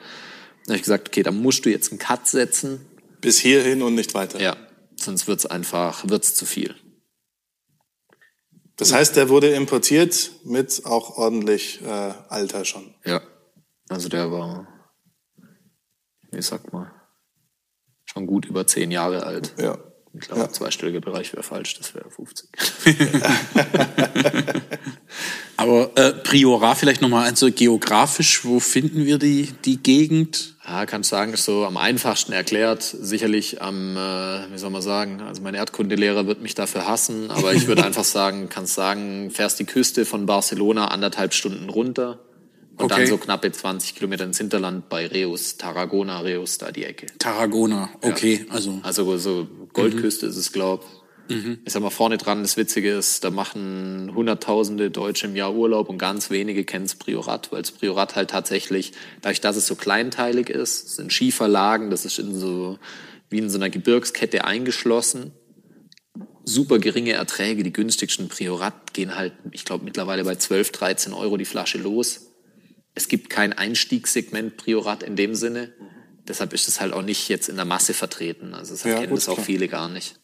Dann 0.66 0.74
habe 0.74 0.78
ich 0.78 0.84
gesagt, 0.84 1.10
okay, 1.10 1.24
dann 1.24 1.42
musst 1.42 1.66
du 1.66 1.70
jetzt 1.70 1.92
einen 1.92 2.00
Cut 2.00 2.28
setzen. 2.28 2.86
Bis 3.20 3.40
hierhin 3.40 3.82
und 3.82 3.96
nicht 3.96 4.14
weiter. 4.14 4.40
Ja, 4.40 4.56
sonst 4.96 5.28
wird's 5.28 5.46
einfach, 5.46 6.08
wird's 6.08 6.36
zu 6.36 6.46
viel. 6.46 6.76
Das 8.78 8.94
heißt, 8.94 9.16
der 9.16 9.30
wurde 9.30 9.50
importiert 9.50 10.32
mit 10.44 10.86
auch 10.86 11.18
ordentlich 11.18 11.82
äh, 11.82 12.14
Alter 12.30 12.66
schon. 12.66 12.94
Ja. 13.06 13.22
Also 13.90 14.10
der 14.10 14.32
war, 14.32 14.68
wie 16.36 16.42
sagt 16.42 16.74
man, 16.74 16.92
schon 18.06 18.28
gut 18.28 18.46
über 18.46 18.68
zehn 18.68 18.92
Jahre 18.92 19.26
alt. 19.26 19.54
Ja. 19.60 19.78
Ich 20.14 20.28
glaube, 20.28 20.44
Ja. 20.44 20.50
zweistelliger 20.50 21.02
Bereich 21.02 21.34
wäre 21.34 21.44
falsch, 21.44 21.78
das 21.78 21.94
wäre 21.94 22.10
50. 22.10 22.50
Aber 25.58 25.92
äh, 25.96 26.12
Priora 26.14 26.76
vielleicht 26.76 27.02
nochmal, 27.02 27.26
also 27.26 27.52
geografisch, 27.52 28.46
wo 28.46 28.60
finden 28.60 29.06
wir 29.06 29.18
die, 29.18 29.52
die 29.66 29.82
Gegend? 29.82 30.56
Ja, 30.66 30.86
kannst 30.86 31.10
sagen, 31.10 31.34
ist 31.34 31.46
so 31.46 31.66
am 31.66 31.78
einfachsten 31.78 32.32
erklärt. 32.34 32.82
Sicherlich 32.84 33.62
am, 33.62 33.96
äh, 33.96 34.52
wie 34.52 34.58
soll 34.58 34.70
man 34.70 34.82
sagen, 34.82 35.22
also 35.22 35.42
mein 35.42 35.54
Erdkundelehrer 35.54 36.28
wird 36.28 36.42
mich 36.42 36.56
dafür 36.56 36.88
hassen, 36.88 37.30
aber 37.32 37.54
ich 37.54 37.68
würde 37.68 37.84
einfach 37.86 38.04
sagen, 38.04 38.48
kannst 38.50 38.74
sagen, 38.74 39.32
fährst 39.32 39.60
die 39.60 39.66
Küste 39.66 40.06
von 40.06 40.26
Barcelona 40.26 40.88
anderthalb 40.90 41.34
Stunden 41.34 41.70
runter 41.70 42.20
und 42.78 42.86
Okay. 42.86 43.02
dann 43.02 43.08
so 43.08 43.18
knappe 43.18 43.52
20 43.52 43.96
Kilometer 43.96 44.26
ins 44.26 44.38
Hinterland 44.38 44.90
bei 44.90 45.08
Reus, 45.08 45.58
Tarragona, 45.58 46.20
Reus, 46.20 46.58
da 46.58 46.72
die 46.72 46.84
Ecke. 46.84 47.08
Tarragona, 47.20 47.90
okay, 48.02 48.46
also 48.50 48.80
Also 48.84 49.18
so 49.18 49.48
Goldküste 49.74 50.26
ist 50.26 50.36
es, 50.38 50.52
glaub. 50.52 50.86
Ich 51.28 51.74
sag 51.74 51.82
mal, 51.82 51.90
vorne 51.90 52.18
dran, 52.18 52.44
das 52.44 52.56
Witzige 52.56 52.92
ist, 52.94 53.24
da 53.24 53.32
machen 53.32 54.12
Hunderttausende 54.14 54.92
Deutsche 54.92 55.26
im 55.26 55.36
Jahr 55.36 55.56
Urlaub 55.56 55.90
und 55.90 55.98
ganz 55.98 56.30
wenige 56.30 56.64
kennen 56.66 56.86
das 56.86 56.94
Priorat, 56.94 57.52
weil 57.52 57.64
das 57.64 57.72
Priorat 57.72 58.16
halt 58.16 58.30
tatsächlich, 58.30 58.92
dadurch, 59.24 59.42
dass 59.42 59.56
es 59.56 59.66
so 59.66 59.74
kleinteilig 59.74 60.52
ist, 60.52 60.96
sind 60.98 61.12
Schieferlagen, 61.12 61.90
das 61.90 62.06
ist 62.06 62.20
in 62.20 62.36
so, 62.36 62.78
wie 63.32 63.40
in 63.40 63.50
so 63.50 63.58
einer 63.58 63.72
Gebirgskette 63.72 64.46
eingeschlossen. 64.46 65.32
Super 66.44 66.78
geringe 66.78 67.14
Erträge, 67.14 67.64
die 67.64 67.74
günstigsten 67.74 68.28
Priorat 68.28 68.94
gehen 68.94 69.16
halt, 69.16 69.34
ich 69.50 69.66
glaube, 69.66 69.84
mittlerweile 69.84 70.24
bei 70.26 70.36
12, 70.36 70.74
13 70.74 71.14
Euro 71.14 71.38
die 71.38 71.46
Flasche 71.46 71.80
los. 71.80 72.25
Es 72.96 73.08
gibt 73.08 73.30
kein 73.30 73.54
Einstiegssegment 73.54 74.58
Priorat 74.58 75.04
in 75.04 75.16
dem 75.16 75.36
Sinne. 75.36 75.74
Deshalb 76.28 76.54
ist 76.54 76.68
es 76.68 76.80
halt 76.82 76.94
auch 76.94 77.02
nicht 77.04 77.30
jetzt 77.30 77.50
in 77.50 77.56
der 77.56 77.66
Masse 77.66 77.94
vertreten. 77.94 78.54
Also 78.56 78.74
das 78.74 78.84
Ja, 78.84 78.96
kennen 78.96 79.10
gut, 79.10 79.18
das 79.20 79.30
auch 79.30 79.36
klar. 79.36 79.46
viele 79.46 79.68
gar 79.68 79.90
nicht. 79.90 80.16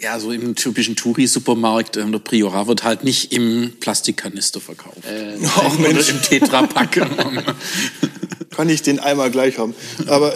ja, 0.00 0.18
so 0.18 0.32
im 0.32 0.56
typischen 0.56 0.96
Touri-Supermarkt, 0.96 1.96
ähm, 1.98 2.10
der 2.10 2.18
Priora 2.18 2.66
wird 2.66 2.82
halt 2.82 3.04
nicht 3.04 3.32
im 3.32 3.74
Plastikkanister 3.78 4.60
verkauft. 4.60 5.04
Äh, 5.06 5.36
Ach 5.44 5.78
Mensch, 5.78 6.08
Im 6.10 6.20
Tetrapack. 6.20 6.92
kann 8.50 8.68
ich 8.68 8.82
den 8.82 8.98
einmal 8.98 9.30
gleich 9.30 9.58
haben. 9.58 9.74
Aber 10.08 10.34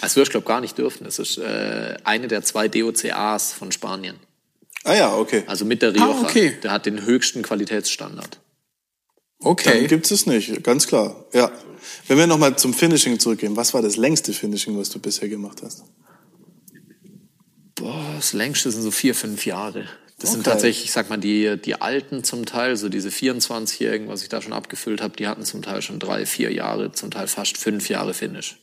Das 0.00 0.16
wirst 0.16 0.28
du, 0.30 0.32
glaube 0.32 0.46
gar 0.48 0.60
nicht 0.60 0.76
dürfen. 0.78 1.04
Das 1.04 1.18
ist 1.18 1.38
äh, 1.38 1.96
eine 2.04 2.26
der 2.28 2.42
zwei 2.42 2.68
DOCAs 2.68 3.52
von 3.52 3.70
Spanien. 3.70 4.16
Ah 4.84 4.94
ja, 4.94 5.14
okay. 5.16 5.44
Also 5.46 5.64
mit 5.64 5.82
der 5.82 5.94
Rioja. 5.94 6.06
Ah, 6.10 6.22
okay. 6.22 6.56
Der 6.62 6.72
hat 6.72 6.86
den 6.86 7.04
höchsten 7.04 7.42
Qualitätsstandard. 7.42 8.40
Dann 9.42 9.52
Okay. 9.52 9.86
gibt's 9.86 10.10
es 10.10 10.26
nicht, 10.26 10.62
ganz 10.62 10.86
klar. 10.86 11.24
Ja. 11.32 11.50
Wenn 12.08 12.18
wir 12.18 12.26
nochmal 12.26 12.56
zum 12.56 12.74
Finishing 12.74 13.18
zurückgehen, 13.18 13.56
was 13.56 13.74
war 13.74 13.82
das 13.82 13.96
längste 13.96 14.32
Finishing, 14.32 14.78
was 14.78 14.88
du 14.90 14.98
bisher 15.00 15.28
gemacht 15.28 15.62
hast? 15.62 15.82
Boah, 17.74 18.12
das 18.16 18.32
längste 18.32 18.70
sind 18.70 18.82
so 18.82 18.90
vier, 18.90 19.14
fünf 19.14 19.46
Jahre. 19.46 19.86
Das 20.18 20.30
sind 20.30 20.40
Okay. 20.40 20.50
tatsächlich, 20.50 20.84
ich 20.84 20.92
sag 20.92 21.10
mal, 21.10 21.16
die, 21.16 21.56
die 21.60 21.80
alten 21.80 22.22
zum 22.22 22.46
Teil, 22.46 22.76
so 22.76 22.88
diese 22.88 23.08
24-Jährigen, 23.08 24.08
was 24.08 24.22
ich 24.22 24.28
da 24.28 24.40
schon 24.40 24.52
abgefüllt 24.52 25.00
habe, 25.02 25.16
die 25.16 25.26
hatten 25.26 25.44
zum 25.44 25.62
Teil 25.62 25.82
schon 25.82 25.98
drei, 25.98 26.26
vier 26.26 26.52
Jahre, 26.52 26.92
zum 26.92 27.10
Teil 27.10 27.26
fast 27.26 27.56
fünf 27.56 27.88
Jahre 27.88 28.14
Finish. 28.14 28.58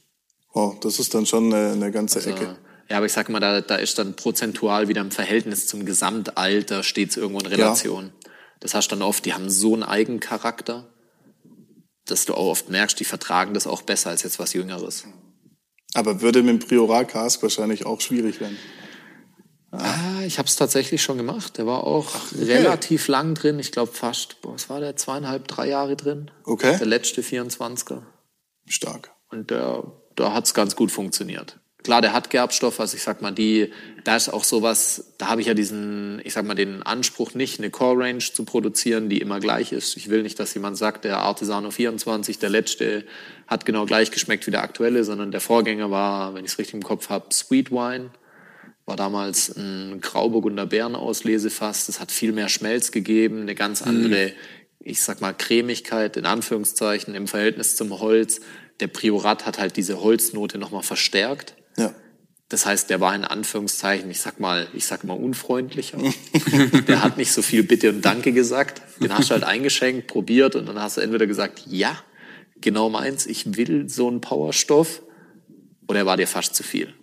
Wow, 0.53 0.79
das 0.79 0.99
ist 0.99 1.13
dann 1.13 1.25
schon 1.25 1.53
eine, 1.53 1.73
eine 1.73 1.91
ganze 1.91 2.19
Also, 2.19 2.29
Ecke. 2.29 2.55
ja, 2.89 2.97
aber 2.97 3.07
ich 3.07 3.13
sag 3.13 3.27
mal, 3.29 3.39
da, 3.39 3.59
da 3.61 3.75
ist 3.75 3.97
dann 3.99 4.15
prozentual 4.15 4.87
wieder 4.87 5.01
im 5.01 5.11
Verhältnis 5.11 5.67
zum 5.67 5.85
Gesamtalter 5.85 6.83
stets 6.83 7.17
irgendwo 7.17 7.41
in 7.41 7.47
Relation. 7.47 8.11
Das 8.59 8.73
hast 8.73 8.89
dann 8.89 9.01
oft, 9.01 9.25
die 9.25 9.33
haben 9.33 9.49
so 9.49 9.73
einen 9.73 9.83
Eigencharakter, 9.83 10.87
dass 12.05 12.25
du 12.25 12.33
auch 12.33 12.47
oft 12.47 12.69
merkst, 12.69 12.99
die 12.99 13.05
vertragen 13.05 13.53
das 13.53 13.67
auch 13.67 13.81
besser 13.81 14.09
als 14.09 14.23
jetzt 14.23 14.39
was 14.39 14.53
Jüngeres. 14.53 15.05
Aber 15.93 16.21
würde 16.21 16.43
mit 16.43 16.61
dem 16.61 16.67
Priorat 16.67 17.09
Cask 17.09 17.41
wahrscheinlich 17.41 17.85
auch 17.85 18.01
schwierig 18.01 18.39
werden. 18.39 18.57
Ah, 19.71 20.21
ich 20.25 20.39
habe 20.39 20.47
es 20.47 20.55
tatsächlich 20.55 21.01
schon 21.01 21.17
gemacht. 21.17 21.57
Der 21.57 21.67
war 21.67 21.83
auch 21.83 22.09
relativ 22.35 23.07
lang 23.07 23.35
drin. 23.35 23.59
Ich 23.59 23.71
glaube 23.71 23.91
fast, 23.91 24.41
boah, 24.41 24.53
was 24.53 24.69
war 24.69 24.79
der, 24.79 24.95
zweieinhalb, 24.95 25.47
drei 25.47 25.67
Jahre 25.67 25.95
drin. 25.95 26.31
Okay. 26.43 26.77
Der 26.77 26.87
letzte 26.87 27.21
24er. 27.21 28.01
Stark. 28.65 29.11
Und 29.29 29.51
der, 29.51 29.83
da 30.15 30.33
hat's 30.33 30.53
ganz 30.53 30.75
gut 30.75 30.91
funktioniert. 30.91 31.59
Klar, 31.83 32.01
der 32.01 32.11
hat 32.11 32.29
Gerbstoff, 32.29 32.79
also 32.81 32.97
ich 32.97 33.03
sag 33.03 33.21
mal, 33.21 33.31
die, 33.31 33.71
da 34.03 34.17
ist 34.17 34.27
auch 34.27 34.43
sowas, 34.43 35.13
da 35.17 35.29
habe 35.29 35.39
ich 35.39 35.47
ja 35.47 35.53
diesen, 35.53 36.19
ich 36.25 36.33
sag 36.33 36.45
mal, 36.45 36.53
den 36.53 36.83
Anspruch 36.83 37.35
nicht, 37.35 37.59
eine 37.59 37.69
Core 37.69 38.03
Range 38.03 38.19
zu 38.19 38.43
produzieren, 38.43 39.07
die 39.07 39.19
immer 39.19 39.39
gleich 39.39 39.71
ist. 39.71 39.95
Ich 39.95 40.09
will 40.09 40.21
nicht, 40.21 40.37
dass 40.39 40.53
jemand 40.53 40.77
sagt, 40.77 41.05
der 41.05 41.19
Artisano 41.19 41.71
24, 41.71 42.37
der 42.37 42.49
letzte, 42.49 43.05
hat 43.47 43.65
genau 43.65 43.85
gleich 43.85 44.11
geschmeckt 44.11 44.45
wie 44.45 44.51
der 44.51 44.61
aktuelle, 44.61 45.05
sondern 45.05 45.31
der 45.31 45.39
Vorgänger 45.39 45.89
war, 45.89 46.33
wenn 46.33 46.43
ich 46.43 46.51
es 46.51 46.59
richtig 46.59 46.75
im 46.75 46.83
Kopf 46.83 47.09
habe, 47.09 47.33
Sweet 47.33 47.71
Wine. 47.71 48.09
War 48.85 48.97
damals 48.97 49.55
ein 49.55 50.01
Grauburgunder 50.01 50.65
Beerenauslese-Fass. 50.65 51.85
Das 51.85 52.01
hat 52.01 52.11
viel 52.11 52.33
mehr 52.33 52.49
Schmelz 52.49 52.91
gegeben, 52.91 53.41
eine 53.41 53.55
ganz 53.55 53.83
andere, 53.83 54.33
ich 54.79 55.01
sag 55.01 55.21
mal, 55.21 55.33
Cremigkeit 55.33 56.17
in 56.17 56.25
Anführungszeichen 56.25 57.15
im 57.15 57.27
Verhältnis 57.27 57.77
zum 57.77 57.99
Holz. 57.99 58.41
Der 58.81 58.87
Priorat 58.87 59.45
hat 59.45 59.59
halt 59.59 59.77
diese 59.77 60.01
Holznote 60.01 60.57
nochmal 60.57 60.83
verstärkt. 60.83 61.53
Ja. 61.77 61.93
Das 62.49 62.65
heißt, 62.65 62.89
der 62.89 62.99
war 62.99 63.13
in 63.13 63.25
Anführungszeichen, 63.25 64.09
ich 64.09 64.21
sag 64.21 64.39
mal, 64.39 64.67
ich 64.73 64.85
sag 64.87 65.03
mal 65.03 65.13
unfreundlicher. 65.13 65.99
der 66.87 67.03
hat 67.03 67.17
nicht 67.17 67.31
so 67.31 67.43
viel 67.43 67.63
Bitte 67.63 67.89
und 67.89 68.03
Danke 68.03 68.31
gesagt. 68.31 68.81
Den 68.99 69.13
hast 69.13 69.29
du 69.29 69.33
halt 69.33 69.43
eingeschenkt, 69.43 70.07
probiert 70.07 70.55
und 70.55 70.65
dann 70.65 70.79
hast 70.79 70.97
du 70.97 71.01
entweder 71.01 71.27
gesagt, 71.27 71.63
ja, 71.67 71.95
genau 72.59 72.89
meins, 72.89 73.27
ich 73.27 73.55
will 73.55 73.87
so 73.87 74.07
einen 74.07 74.19
Powerstoff, 74.19 75.03
oder 75.87 75.99
er 75.99 76.05
war 76.05 76.17
dir 76.17 76.27
fast 76.27 76.55
zu 76.55 76.63
viel. 76.63 76.93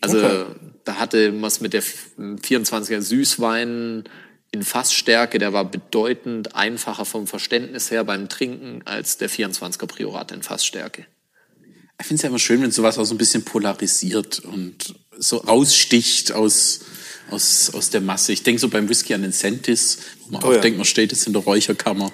Also 0.00 0.18
Okay. 0.18 0.44
da 0.84 0.98
hatte 0.98 1.42
was 1.42 1.60
mit 1.60 1.72
der 1.72 1.82
24er 1.82 3.00
Süßwein 3.00 4.04
in 4.52 4.62
Fassstärke, 4.62 5.38
der 5.38 5.52
war 5.52 5.64
bedeutend 5.64 6.54
einfacher 6.54 7.04
vom 7.04 7.26
Verständnis 7.26 7.90
her 7.90 8.04
beim 8.04 8.28
Trinken 8.28 8.82
als 8.84 9.18
der 9.18 9.28
24er 9.28 9.86
Priorat 9.86 10.32
in 10.32 10.42
Fassstärke. 10.42 11.06
Ich 11.98 12.06
finde 12.06 12.16
es 12.16 12.22
ja 12.22 12.28
immer 12.28 12.38
schön, 12.38 12.60
wenn 12.62 12.70
sowas 12.70 12.98
auch 12.98 13.04
so 13.04 13.14
ein 13.14 13.18
bisschen 13.18 13.44
polarisiert 13.44 14.40
und 14.40 14.94
so 15.18 15.38
raussticht 15.38 16.32
aus, 16.32 16.80
aus, 17.30 17.70
aus 17.72 17.90
der 17.90 18.02
Masse. 18.02 18.32
Ich 18.32 18.42
denke 18.42 18.60
so 18.60 18.68
beim 18.68 18.88
Whisky 18.88 19.14
an 19.14 19.22
den 19.22 19.32
Sentis, 19.32 19.98
wo 20.24 20.32
man 20.32 20.42
Oh 20.42 20.48
auch 20.48 20.52
ja. 20.52 20.58
denkt, 20.60 20.76
man 20.76 20.84
steht 20.84 21.10
jetzt 21.12 21.26
in 21.26 21.32
der 21.32 21.42
Räucherkammer. 21.42 22.12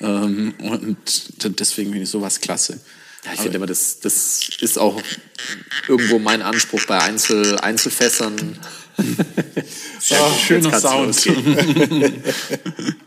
Ähm, 0.00 0.54
und 0.58 1.58
deswegen 1.60 1.90
finde 1.90 2.04
ich 2.04 2.10
sowas 2.10 2.40
klasse. 2.40 2.80
Ja, 3.24 3.32
ich 3.32 3.40
finde 3.40 3.56
immer, 3.56 3.66
das, 3.66 4.00
das 4.00 4.50
ist 4.60 4.78
auch 4.78 5.00
irgendwo 5.88 6.18
mein 6.18 6.42
Anspruch 6.42 6.84
bei 6.86 6.98
Einzel, 7.00 7.58
Einzelfässern. 7.58 8.58
schöner 10.00 10.68
Jetzt 10.68 10.70
kann's 10.70 10.82
Sound. 10.82 11.06
losgehen. 11.26 12.22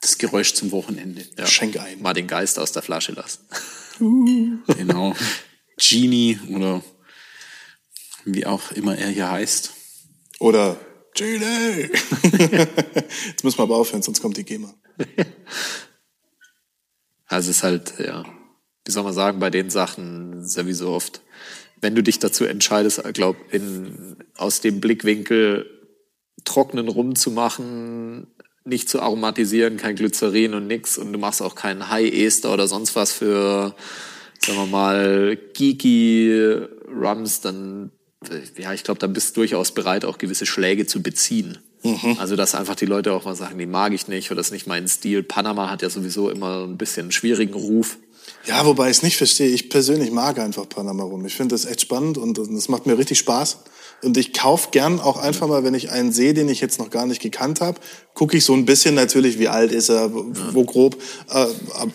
Das 0.00 0.18
Geräusch 0.18 0.52
zum 0.52 0.70
Wochenende. 0.70 1.24
Ja. 1.38 1.46
Schenk 1.46 1.78
ein. 1.78 2.02
Mal 2.02 2.12
den 2.12 2.26
Geist 2.26 2.58
aus 2.58 2.72
der 2.72 2.82
Flasche 2.82 3.12
lassen. 3.12 3.38
Genau. 4.76 5.14
Genie 5.76 6.38
oder 6.50 6.82
wie 8.24 8.46
auch 8.46 8.72
immer 8.72 8.96
er 8.96 9.08
hier 9.08 9.30
heißt. 9.30 9.72
Oder 10.40 10.78
Genie. 11.14 11.90
Jetzt 13.26 13.44
müssen 13.44 13.58
wir 13.58 13.62
aber 13.62 13.76
aufhören, 13.76 14.02
sonst 14.02 14.20
kommt 14.20 14.36
die 14.36 14.44
GEMA. 14.44 14.74
Also 17.26 17.50
es 17.50 17.56
ist 17.56 17.62
halt, 17.62 17.94
ja, 17.98 18.22
wie 18.84 18.92
soll 18.92 19.02
man 19.02 19.14
sagen, 19.14 19.40
bei 19.40 19.50
den 19.50 19.70
Sachen 19.70 20.44
ist 20.44 20.56
ja 20.56 20.66
wie 20.66 20.74
so 20.74 20.90
oft, 20.90 21.22
wenn 21.80 21.94
du 21.94 22.02
dich 22.02 22.18
dazu 22.18 22.44
entscheidest, 22.44 23.02
glaub, 23.14 23.36
in, 23.52 24.16
aus 24.36 24.60
dem 24.60 24.80
Blickwinkel 24.80 25.68
trockenen 26.44 26.88
Rum 26.88 27.16
zu 27.16 27.30
machen, 27.30 28.33
nicht 28.64 28.88
zu 28.88 29.00
aromatisieren, 29.00 29.76
kein 29.76 29.96
Glycerin 29.96 30.54
und 30.54 30.66
nix 30.66 30.96
und 30.98 31.12
du 31.12 31.18
machst 31.18 31.42
auch 31.42 31.54
keinen 31.54 31.90
High 31.90 32.12
Ester 32.12 32.52
oder 32.52 32.66
sonst 32.66 32.96
was 32.96 33.12
für, 33.12 33.74
sagen 34.44 34.58
wir 34.58 34.66
mal, 34.66 35.38
geeky 35.54 36.60
Rums, 36.88 37.40
dann, 37.40 37.90
ja, 38.56 38.72
ich 38.72 38.84
glaube, 38.84 39.00
da 39.00 39.06
bist 39.06 39.36
du 39.36 39.40
durchaus 39.40 39.72
bereit, 39.72 40.04
auch 40.04 40.18
gewisse 40.18 40.46
Schläge 40.46 40.86
zu 40.86 41.02
beziehen. 41.02 41.58
Also, 42.18 42.34
dass 42.34 42.54
einfach 42.54 42.76
die 42.76 42.86
Leute 42.86 43.12
auch 43.12 43.26
mal 43.26 43.34
sagen, 43.34 43.58
die 43.58 43.66
mag 43.66 43.92
ich 43.92 44.08
nicht 44.08 44.30
oder 44.30 44.38
das 44.38 44.46
ist 44.46 44.52
nicht 44.52 44.66
mein 44.66 44.88
Stil. 44.88 45.22
Panama 45.22 45.70
hat 45.70 45.82
ja 45.82 45.90
sowieso 45.90 46.30
immer 46.30 46.64
ein 46.64 46.78
bisschen 46.78 47.04
einen 47.04 47.12
schwierigen 47.12 47.52
Ruf. 47.52 47.98
Ja, 48.46 48.66
wobei 48.66 48.90
ich 48.90 48.98
es 48.98 49.02
nicht 49.02 49.16
verstehe. 49.16 49.48
Ich 49.48 49.70
persönlich 49.70 50.10
mag 50.10 50.38
einfach 50.38 50.68
Panama 50.68 51.02
rum. 51.02 51.24
Ich 51.24 51.34
finde 51.34 51.54
das 51.54 51.64
echt 51.64 51.80
spannend 51.80 52.18
und 52.18 52.36
das 52.36 52.68
macht 52.68 52.86
mir 52.86 52.98
richtig 52.98 53.18
Spaß. 53.18 53.58
Und 54.02 54.18
ich 54.18 54.34
kauf 54.34 54.70
gern 54.70 55.00
auch 55.00 55.16
einfach 55.16 55.48
mal, 55.48 55.64
wenn 55.64 55.72
ich 55.72 55.90
einen 55.90 56.12
sehe, 56.12 56.34
den 56.34 56.50
ich 56.50 56.60
jetzt 56.60 56.78
noch 56.78 56.90
gar 56.90 57.06
nicht 57.06 57.22
gekannt 57.22 57.62
habe, 57.62 57.80
gucke 58.12 58.36
ich 58.36 58.44
so 58.44 58.52
ein 58.52 58.66
bisschen 58.66 58.94
natürlich, 58.94 59.38
wie 59.38 59.48
alt 59.48 59.72
ist 59.72 59.88
er, 59.88 60.12
wo, 60.12 60.26
wo 60.52 60.64
grob. 60.64 61.00
Äh, 61.30 61.46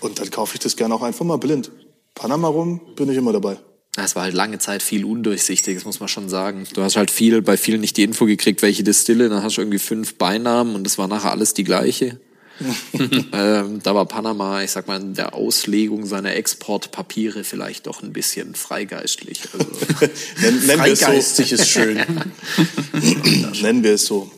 und 0.01 0.19
dann 0.19 0.31
kaufe 0.31 0.55
ich 0.55 0.59
das 0.59 0.75
gern 0.75 0.91
auch 0.91 1.03
einfach 1.03 1.23
mal 1.23 1.37
blind. 1.37 1.71
Panama 2.15 2.47
rum 2.47 2.81
bin 2.95 3.09
ich 3.09 3.17
immer 3.17 3.31
dabei. 3.31 3.57
Es 3.95 4.15
war 4.15 4.23
halt 4.23 4.33
lange 4.33 4.59
Zeit 4.59 4.81
viel 4.81 5.03
undurchsichtig, 5.03 5.75
das 5.75 5.85
muss 5.85 5.99
man 5.99 6.07
schon 6.09 6.29
sagen. 6.29 6.65
Du 6.73 6.81
hast 6.81 6.95
halt 6.95 7.11
viel, 7.11 7.41
bei 7.41 7.57
vielen 7.57 7.81
nicht 7.81 7.97
die 7.97 8.03
Info 8.03 8.25
gekriegt, 8.25 8.61
welche 8.61 8.83
Distille, 8.83 9.29
dann 9.29 9.43
hast 9.43 9.57
du 9.57 9.61
irgendwie 9.61 9.79
fünf 9.79 10.15
Beinamen 10.15 10.75
und 10.75 10.83
das 10.85 10.97
war 10.97 11.07
nachher 11.07 11.31
alles 11.31 11.53
die 11.53 11.63
gleiche. 11.63 12.19
ähm, 13.33 13.81
da 13.81 13.95
war 13.95 14.05
Panama, 14.05 14.63
ich 14.63 14.71
sag 14.71 14.87
mal, 14.87 14.99
in 14.99 15.13
der 15.13 15.33
Auslegung 15.33 16.05
seiner 16.05 16.35
Exportpapiere 16.35 17.43
vielleicht 17.43 17.87
doch 17.87 18.03
ein 18.03 18.13
bisschen 18.13 18.55
freigeistlich. 18.55 19.41
Also, 19.53 19.69
wir 20.01 20.91
es 20.91 20.99
Freigeistig 20.99 21.51
ist 21.53 21.69
schön. 21.69 21.97
Nennen 23.61 23.83
wir 23.83 23.93
es 23.93 24.05
so. 24.05 24.31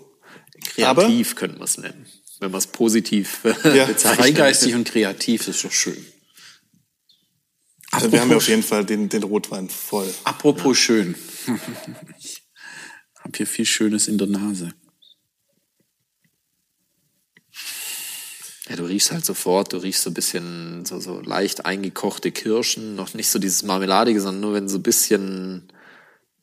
kreativ 0.76 1.36
könnte 1.36 1.58
man 1.58 1.66
es 1.66 1.78
nennen, 1.78 2.06
wenn 2.40 2.52
man 2.52 2.60
es 2.60 2.68
positiv 2.68 3.40
Ja, 3.44 3.86
bezeichnet. 3.86 4.26
Freigeistig 4.26 4.76
und 4.76 4.88
kreativ 4.88 5.48
ist 5.48 5.64
doch 5.64 5.72
schön. 5.72 6.06
Also 7.92 8.12
wir 8.12 8.22
haben 8.22 8.32
ja 8.32 8.38
auf 8.38 8.48
jeden 8.48 8.64
Fall 8.64 8.86
den, 8.86 9.10
den 9.10 9.24
Rotwein 9.24 9.70
voll. 9.70 10.12
Apropos 10.24 10.78
schön. 10.78 11.16
Ich 12.18 12.42
habe 13.20 13.36
hier 13.36 13.48
viel 13.48 13.66
Schönes 13.66 14.08
in 14.08 14.18
der 14.18 14.28
Nase. 14.28 14.74
Ja, 18.72 18.78
du 18.78 18.86
riechst 18.86 19.12
halt 19.12 19.26
sofort, 19.26 19.74
du 19.74 19.78
riechst 19.80 20.04
so 20.04 20.10
ein 20.10 20.14
bisschen 20.14 20.86
so, 20.86 21.02
so 21.02 21.20
leicht 21.20 21.66
eingekochte 21.66 22.32
Kirschen, 22.32 22.96
noch 22.96 23.14
nicht 23.14 23.28
so 23.28 23.38
dieses 23.38 23.64
Marmeladige, 23.64 24.22
sondern 24.22 24.40
nur 24.40 24.54
wenn 24.54 24.70
so 24.70 24.78
ein 24.78 24.82
bisschen, 24.82 25.68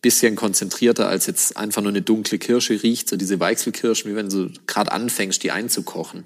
bisschen 0.02 0.36
konzentrierter 0.36 1.08
als 1.08 1.24
jetzt 1.24 1.56
einfach 1.56 1.80
nur 1.80 1.90
eine 1.90 2.02
dunkle 2.02 2.36
Kirsche 2.36 2.82
riecht, 2.82 3.08
so 3.08 3.16
diese 3.16 3.40
Weichselkirschen, 3.40 4.10
wie 4.10 4.14
wenn 4.14 4.28
du 4.28 4.50
gerade 4.66 4.92
anfängst, 4.92 5.42
die 5.42 5.52
einzukochen. 5.52 6.24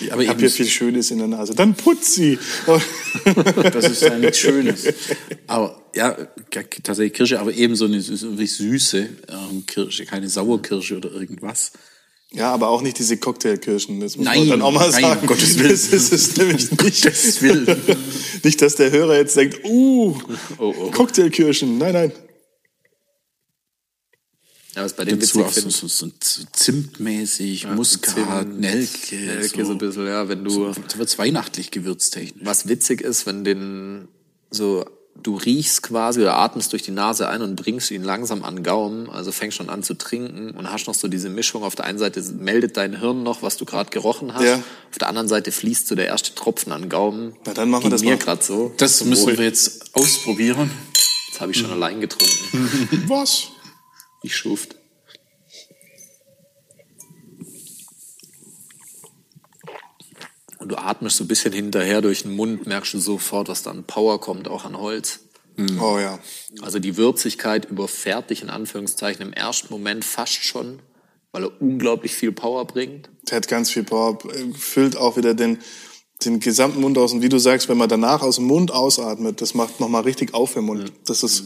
Ich 0.00 0.12
aber 0.12 0.22
habe 0.22 0.32
eben 0.32 0.38
hier 0.38 0.50
viel 0.50 0.66
Schönes 0.66 1.10
in 1.10 1.18
der 1.18 1.28
Nase. 1.28 1.54
Dann 1.54 1.74
putz 1.74 2.16
sie. 2.16 2.38
Das 3.72 3.86
ist 3.86 4.02
ja 4.02 4.18
nichts 4.18 4.38
Schönes. 4.40 4.92
Aber 5.46 5.82
ja, 5.96 6.16
tatsächlich 6.82 7.14
Kirsche, 7.14 7.40
aber 7.40 7.52
eben 7.52 7.74
so 7.76 7.86
eine 7.86 7.98
sü- 7.98 8.22
wirklich 8.22 8.54
süße 8.56 9.08
ähm, 9.28 9.66
Kirsche, 9.66 10.04
keine 10.06 10.28
Sauerkirsche 10.28 10.96
oder 10.98 11.10
irgendwas. 11.10 11.72
Ja, 12.32 12.52
aber 12.52 12.68
auch 12.68 12.82
nicht 12.82 12.98
diese 12.98 13.16
Cocktailkirschen. 13.16 14.00
Das 14.00 14.16
muss 14.16 14.24
Nein, 14.26 14.40
man 14.40 14.48
dann 14.50 14.62
auch 14.62 14.72
mal 14.72 14.90
nein, 14.90 15.00
sagen. 15.02 15.26
Gottes 15.26 15.58
Willen. 15.58 15.70
Das 15.70 15.86
ist 15.92 16.12
es 16.12 16.36
nämlich 16.36 16.70
nicht. 16.70 16.78
Gottes 17.04 17.40
Willen. 17.42 17.66
Nicht, 18.42 18.60
dass 18.62 18.74
der 18.76 18.90
Hörer 18.90 19.16
jetzt 19.16 19.36
denkt, 19.36 19.60
uh, 19.64 20.18
Oh, 20.58 20.74
oh. 20.76 20.90
Cocktailkirschen. 20.90 21.78
Nein, 21.78 21.92
nein. 21.94 22.12
Ja, 24.74 24.84
was 24.84 24.94
bei 24.94 25.04
dem 25.06 25.18
Dazu 25.18 25.38
witzig 25.40 25.66
auch 25.66 25.70
so, 25.70 25.88
so, 25.88 25.88
so 25.88 26.10
zimtmäßig, 26.52 27.66
Muskat, 27.68 28.42
Zimt, 28.44 28.60
Nelke. 28.60 29.16
Nelke 29.16 29.64
so 29.64 29.72
ein 29.72 29.78
bisschen, 29.78 30.06
ja, 30.06 30.28
wenn 30.28 30.44
du, 30.44 30.50
So, 30.50 30.72
so 30.72 30.98
wird's 30.98 31.16
weihnachtlich 31.18 31.70
gewürztechnisch. 31.70 32.44
was 32.44 32.68
witzig 32.68 33.00
ist, 33.00 33.24
wenn 33.24 33.42
den 33.44 34.08
so 34.50 34.84
du 35.22 35.36
riechst 35.36 35.82
quasi 35.82 36.20
oder 36.20 36.36
atmest 36.36 36.72
durch 36.72 36.82
die 36.82 36.90
Nase 36.90 37.28
ein 37.28 37.42
und 37.42 37.56
bringst 37.56 37.90
ihn 37.90 38.02
langsam 38.04 38.44
an 38.44 38.62
Gaumen, 38.62 39.08
also 39.10 39.32
fängst 39.32 39.56
schon 39.56 39.68
an 39.70 39.82
zu 39.82 39.94
trinken 39.94 40.50
und 40.52 40.70
hast 40.70 40.86
noch 40.86 40.94
so 40.94 41.08
diese 41.08 41.28
Mischung. 41.28 41.62
Auf 41.64 41.74
der 41.74 41.84
einen 41.84 41.98
Seite 41.98 42.22
meldet 42.38 42.76
dein 42.76 42.98
Hirn 43.00 43.22
noch, 43.22 43.42
was 43.42 43.56
du 43.56 43.64
gerade 43.64 43.90
gerochen 43.90 44.34
hast. 44.34 44.44
Ja. 44.44 44.62
Auf 44.90 44.98
der 44.98 45.08
anderen 45.08 45.28
Seite 45.28 45.52
fließt 45.52 45.88
so 45.88 45.94
der 45.94 46.06
erste 46.06 46.34
Tropfen 46.34 46.72
an 46.72 46.88
Gaumen. 46.88 47.34
Na, 47.44 47.54
dann 47.54 47.70
machen 47.70 47.84
wir 47.84 47.90
Ging 47.90 47.90
das 47.92 48.02
mir 48.02 48.10
mal. 48.10 48.18
gerade 48.18 48.42
so. 48.44 48.72
Das 48.76 49.04
müssen 49.04 49.26
Wohl. 49.26 49.38
wir 49.38 49.44
jetzt 49.44 49.94
ausprobieren. 49.94 50.70
Jetzt 51.28 51.40
habe 51.40 51.52
ich 51.52 51.58
schon 51.58 51.70
allein 51.70 52.00
getrunken. 52.00 53.04
Was? 53.08 53.48
Ich 54.22 54.36
schuft. 54.36 54.76
Du 60.68 60.76
atmest 60.76 61.16
so 61.16 61.24
ein 61.24 61.28
bisschen 61.28 61.52
hinterher 61.52 62.00
durch 62.02 62.22
den 62.22 62.34
Mund, 62.34 62.66
merkst 62.66 62.94
du 62.94 62.98
sofort, 62.98 63.48
was 63.48 63.62
da 63.62 63.70
an 63.70 63.84
Power 63.84 64.20
kommt, 64.20 64.48
auch 64.48 64.64
an 64.64 64.78
Holz. 64.78 65.20
Oh 65.80 65.98
ja. 65.98 66.18
Also 66.60 66.78
die 66.78 66.96
Würzigkeit 66.96 67.64
überfährt 67.70 68.30
dich 68.30 68.42
in 68.42 68.50
Anführungszeichen 68.50 69.26
im 69.26 69.32
ersten 69.32 69.72
Moment 69.72 70.04
fast 70.04 70.44
schon, 70.44 70.80
weil 71.32 71.44
er 71.44 71.62
unglaublich 71.62 72.14
viel 72.14 72.32
Power 72.32 72.66
bringt. 72.66 73.08
Der 73.28 73.36
hat 73.36 73.48
ganz 73.48 73.70
viel 73.70 73.84
Power, 73.84 74.18
füllt 74.54 74.96
auch 74.96 75.16
wieder 75.16 75.34
den, 75.34 75.58
den 76.24 76.40
gesamten 76.40 76.80
Mund 76.80 76.98
aus. 76.98 77.12
Und 77.12 77.22
wie 77.22 77.28
du 77.28 77.38
sagst, 77.38 77.68
wenn 77.68 77.78
man 77.78 77.88
danach 77.88 78.22
aus 78.22 78.36
dem 78.36 78.46
Mund 78.46 78.70
ausatmet, 78.70 79.40
das 79.40 79.54
macht 79.54 79.80
nochmal 79.80 80.02
richtig 80.02 80.34
auf 80.34 80.56
im 80.56 80.66
Mund. 80.66 80.92
Das 81.06 81.22
ist, 81.22 81.44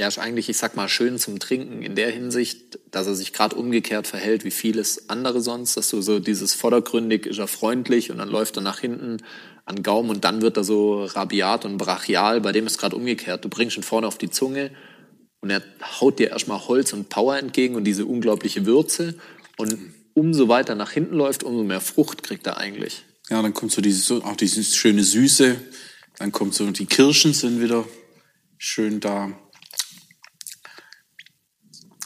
Ja, 0.00 0.08
ist 0.08 0.18
eigentlich, 0.18 0.48
ich 0.48 0.56
sag 0.56 0.76
mal, 0.76 0.88
schön 0.88 1.18
zum 1.18 1.40
Trinken 1.40 1.82
in 1.82 1.94
der 1.94 2.10
Hinsicht, 2.10 2.78
dass 2.90 3.06
er 3.06 3.14
sich 3.14 3.34
gerade 3.34 3.54
umgekehrt 3.54 4.06
verhält 4.06 4.46
wie 4.46 4.50
vieles 4.50 5.10
andere 5.10 5.42
sonst, 5.42 5.76
dass 5.76 5.90
du 5.90 6.00
so 6.00 6.20
dieses 6.20 6.54
vordergründig 6.54 7.26
ist 7.26 7.38
er 7.38 7.46
freundlich 7.46 8.10
und 8.10 8.16
dann 8.16 8.30
läuft 8.30 8.56
er 8.56 8.62
nach 8.62 8.80
hinten 8.80 9.18
an 9.66 9.82
Gaumen 9.82 10.08
und 10.08 10.24
dann 10.24 10.40
wird 10.40 10.56
er 10.56 10.64
so 10.64 11.04
rabiat 11.04 11.66
und 11.66 11.76
brachial. 11.76 12.40
Bei 12.40 12.50
dem 12.50 12.66
ist 12.66 12.78
gerade 12.78 12.96
umgekehrt. 12.96 13.44
Du 13.44 13.50
bringst 13.50 13.76
ihn 13.76 13.82
vorne 13.82 14.06
auf 14.06 14.16
die 14.16 14.30
Zunge 14.30 14.70
und 15.42 15.50
er 15.50 15.62
haut 16.00 16.18
dir 16.18 16.30
erstmal 16.30 16.66
Holz 16.66 16.94
und 16.94 17.10
Power 17.10 17.36
entgegen 17.36 17.74
und 17.74 17.84
diese 17.84 18.06
unglaubliche 18.06 18.64
Würze 18.64 19.16
und 19.58 19.76
umso 20.14 20.48
weiter 20.48 20.76
nach 20.76 20.92
hinten 20.92 21.16
läuft, 21.16 21.42
umso 21.44 21.62
mehr 21.62 21.82
Frucht 21.82 22.22
kriegt 22.22 22.46
er 22.46 22.56
eigentlich. 22.56 23.04
Ja, 23.28 23.42
dann 23.42 23.52
kommt 23.52 23.72
so 23.72 23.82
diese, 23.82 24.24
auch 24.24 24.36
diese 24.36 24.64
schöne 24.64 25.04
Süße. 25.04 25.56
Dann 26.16 26.32
kommt 26.32 26.54
so, 26.54 26.70
die 26.70 26.86
Kirschen 26.86 27.34
sind 27.34 27.60
wieder 27.60 27.84
schön 28.56 29.00
da. 29.00 29.38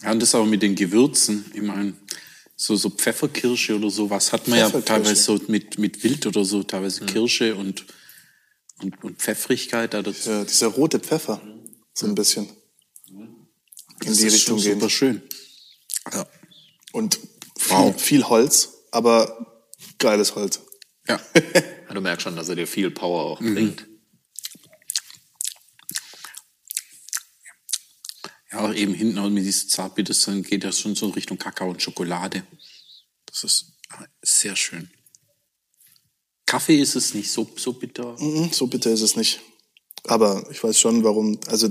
Ja, 0.04 0.12
und 0.12 0.20
das 0.20 0.34
aber 0.34 0.46
mit 0.46 0.62
den 0.62 0.75
Gewürzen. 0.75 1.44
Ich 1.54 1.62
meine, 1.62 1.94
so, 2.56 2.76
so 2.76 2.90
Pfefferkirsche 2.90 3.75
oder 3.76 3.90
sowas 3.90 4.32
hat 4.32 4.46
man 4.49 4.58
ja 4.58 4.70
teilweise 4.70 5.16
so 5.23 5.40
mit, 5.49 5.78
mit 5.78 6.02
Wild 6.04 6.26
oder 6.26 6.44
so, 6.44 6.62
teilweise 6.62 7.04
Kirsche 7.06 7.54
und, 7.56 7.84
und, 8.82 9.02
und 9.02 9.18
Pfeffrigkeit 9.18 9.92
da 9.94 10.02
dazu. 10.02 10.30
ja, 10.30 10.44
dieser 10.44 10.68
rote 10.68 11.00
Pfeffer, 11.00 11.40
so 11.94 12.06
ein 12.06 12.14
bisschen. 12.14 12.49
In 13.08 13.37
Das 14.11 14.18
die 14.18 14.26
ist 14.26 14.34
Richtung 14.34 14.58
schon 14.58 14.64
gehen. 14.64 14.75
super 14.80 14.90
schön. 14.90 15.23
Ja. 16.12 16.26
Und 16.92 17.14
viel, 17.58 17.76
Wow. 17.76 18.00
viel 18.00 18.25
Holz, 18.28 18.68
aber 18.90 19.62
geiles 19.99 20.34
Holz. 20.34 20.61
ja. 21.08 21.18
Ja, 21.88 21.94
du 21.94 22.00
merkst 22.00 22.25
schon, 22.25 22.34
dass 22.34 22.49
er 22.49 22.56
dir 22.56 22.66
viel 22.66 22.90
Power 22.90 23.23
auch 23.25 23.38
bringt. 23.40 23.87
Ja, 28.54 28.61
auch 28.61 28.75
eben 28.75 28.94
hinten 28.94 29.18
auch 29.18 29.28
mit 29.28 29.52
Zartbitter, 29.52 30.14
dann 30.26 30.42
geht 30.42 30.64
das 30.64 30.78
schon 30.78 30.94
so 30.94 31.06
in 31.06 31.12
Richtung 31.12 31.38
Kakao 31.38 31.70
und 31.70 31.82
Schokolade. 31.82 32.44
Das 33.26 33.42
ist 33.44 33.73
ah, 33.90 34.04
sehr 34.23 34.54
schön. 34.54 34.90
Kaffee 36.46 36.80
ist 36.80 36.94
es 36.94 37.14
nicht 37.14 37.30
so, 37.30 37.50
so 37.56 37.73
bitter. 37.73 38.16
Mhm, 38.20 38.52
So 38.52 38.66
bitter 38.66 38.90
ist 38.90 39.00
es 39.00 39.16
nicht. 39.16 39.40
Aber 40.06 40.46
ich 40.50 40.62
weiß 40.62 40.78
schon, 40.78 41.02
warum. 41.02 41.40
Also, 41.46 41.68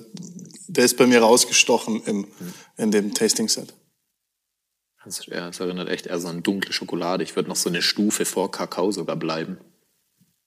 der 0.67 0.85
ist 0.85 0.97
bei 0.97 1.07
mir 1.07 1.21
rausgestochen 1.21 2.03
im, 2.03 2.27
in 2.77 2.91
dem 2.91 3.13
Tasting-Set. 3.13 3.73
Das, 5.05 5.25
ja, 5.27 5.49
es 5.49 5.59
erinnert 5.59 5.89
echt 5.89 6.07
eher 6.07 6.19
so 6.19 6.27
an 6.27 6.43
dunkle 6.43 6.73
Schokolade. 6.73 7.23
Ich 7.23 7.35
würde 7.35 7.49
noch 7.49 7.55
so 7.55 7.69
eine 7.69 7.81
Stufe 7.81 8.25
vor 8.25 8.51
Kakao 8.51 8.91
sogar 8.91 9.15
bleiben. 9.15 9.57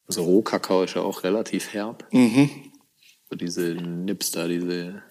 Also 0.07 0.25
Rohkakao 0.25 0.83
ist 0.83 0.95
ja 0.95 1.03
auch 1.03 1.25
relativ 1.25 1.73
herb. 1.73 2.07
So 3.31 3.37
diese 3.37 3.75
Nips 3.75 4.33
da, 4.33 4.49
diese. 4.49 5.03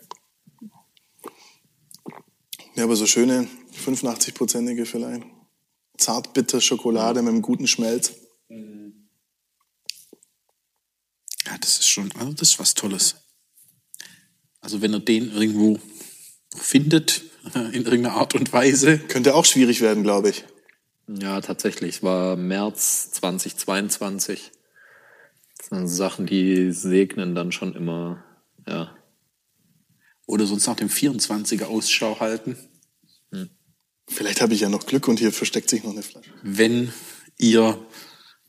Ja, 2.76 2.84
aber 2.84 2.96
so 2.96 3.06
schöne 3.06 3.48
85-prozentige 3.86 4.86
vielleicht. 4.86 5.24
Zartbitter 5.98 6.60
Schokolade 6.60 7.22
mit 7.22 7.32
einem 7.32 7.42
guten 7.42 7.68
Schmelz. 7.68 8.14
Ja, 11.46 11.58
das 11.60 11.80
ist 11.80 11.88
schon, 11.88 12.12
also 12.20 12.34
das 12.34 12.50
ist 12.50 12.60
was 12.60 12.74
Tolles. 12.74 13.16
Also 14.60 14.82
wenn 14.82 14.94
er 14.94 15.00
den 15.00 15.32
irgendwo 15.32 15.80
findet, 16.56 17.24
in 17.54 17.86
irgendeiner 17.86 18.14
Art 18.14 18.36
und 18.36 18.52
Weise, 18.52 18.98
Könnte 19.00 19.36
auch 19.36 19.46
schwierig 19.46 19.82
werden, 19.82 20.04
glaube 20.04 20.30
ich. 20.30 20.44
Ja, 21.08 21.40
tatsächlich. 21.40 21.98
Es 21.98 22.04
war 22.04 22.36
März 22.36 23.12
2022. 23.12 24.52
Das 25.58 25.68
sind 25.68 25.88
Sachen, 25.88 26.26
die 26.26 26.72
segnen 26.72 27.36
dann 27.36 27.52
schon 27.52 27.76
immer, 27.76 28.24
ja. 28.68 28.96
Oder 30.26 30.46
sonst 30.46 30.68
nach 30.68 30.76
dem 30.76 30.90
24er 30.90 31.66
Ausschau 31.66 32.20
halten, 32.20 32.58
Vielleicht 34.08 34.42
habe 34.42 34.54
ich 34.54 34.62
ja 34.62 34.70
noch 34.70 34.86
Glück 34.86 35.08
und 35.08 35.20
hier 35.20 35.32
versteckt 35.32 35.70
sich 35.70 35.84
noch 35.84 35.92
eine 35.92 36.04
Flasche. 36.04 36.32
wenn 36.44 36.94
ihr 37.38 37.84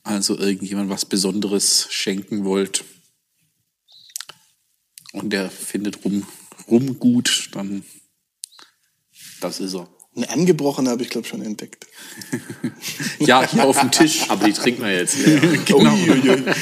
also 0.03 0.39
irgendjemand 0.39 0.91
was 0.91 1.05
Besonderes 1.05 1.89
schenken 1.91 2.45
wollt 2.45 2.85
und 5.13 5.31
der 5.33 5.51
findet 5.51 6.05
rum, 6.05 6.27
rum 6.69 6.99
gut, 6.99 7.49
dann 7.53 7.85
das 9.41 9.61
ist 9.61 9.75
er. 9.75 9.89
Eine 10.15 10.31
angebrochene 10.31 10.89
habe 10.89 11.03
ich, 11.03 11.11
glaube 11.11 11.27
ich, 11.27 11.31
schon 11.31 11.43
entdeckt. 11.43 11.87
Ja, 13.19 13.47
hier 13.47 13.65
auf 13.65 13.79
dem 13.81 13.91
Tisch. 13.91 14.31
Aber 14.31 14.47
die 14.47 14.53
trinken 14.53 14.83
wir 14.83 14.95
jetzt 14.95 15.19
leer. 15.19 15.41
Genau. 15.65 15.95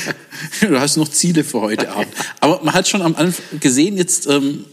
Du 0.61 0.81
hast 0.81 0.97
noch 0.97 1.09
Ziele 1.09 1.45
für 1.45 1.61
heute 1.61 1.91
Abend. 1.93 2.13
Aber 2.41 2.63
man 2.65 2.75
hat 2.75 2.89
schon 2.89 3.03
am 3.03 3.15
Anfang 3.15 3.61
gesehen, 3.61 3.97
jetzt 3.97 4.27
ähm, 4.27 4.65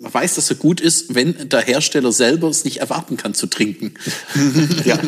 man 0.00 0.12
weiß, 0.14 0.34
dass 0.36 0.50
er 0.50 0.56
gut 0.56 0.80
ist, 0.80 1.14
wenn 1.14 1.48
der 1.48 1.60
Hersteller 1.60 2.10
selber 2.12 2.48
es 2.48 2.64
nicht 2.64 2.78
erwarten 2.78 3.16
kann 3.16 3.34
zu 3.34 3.46
trinken. 3.46 3.94
Ja, 4.84 4.98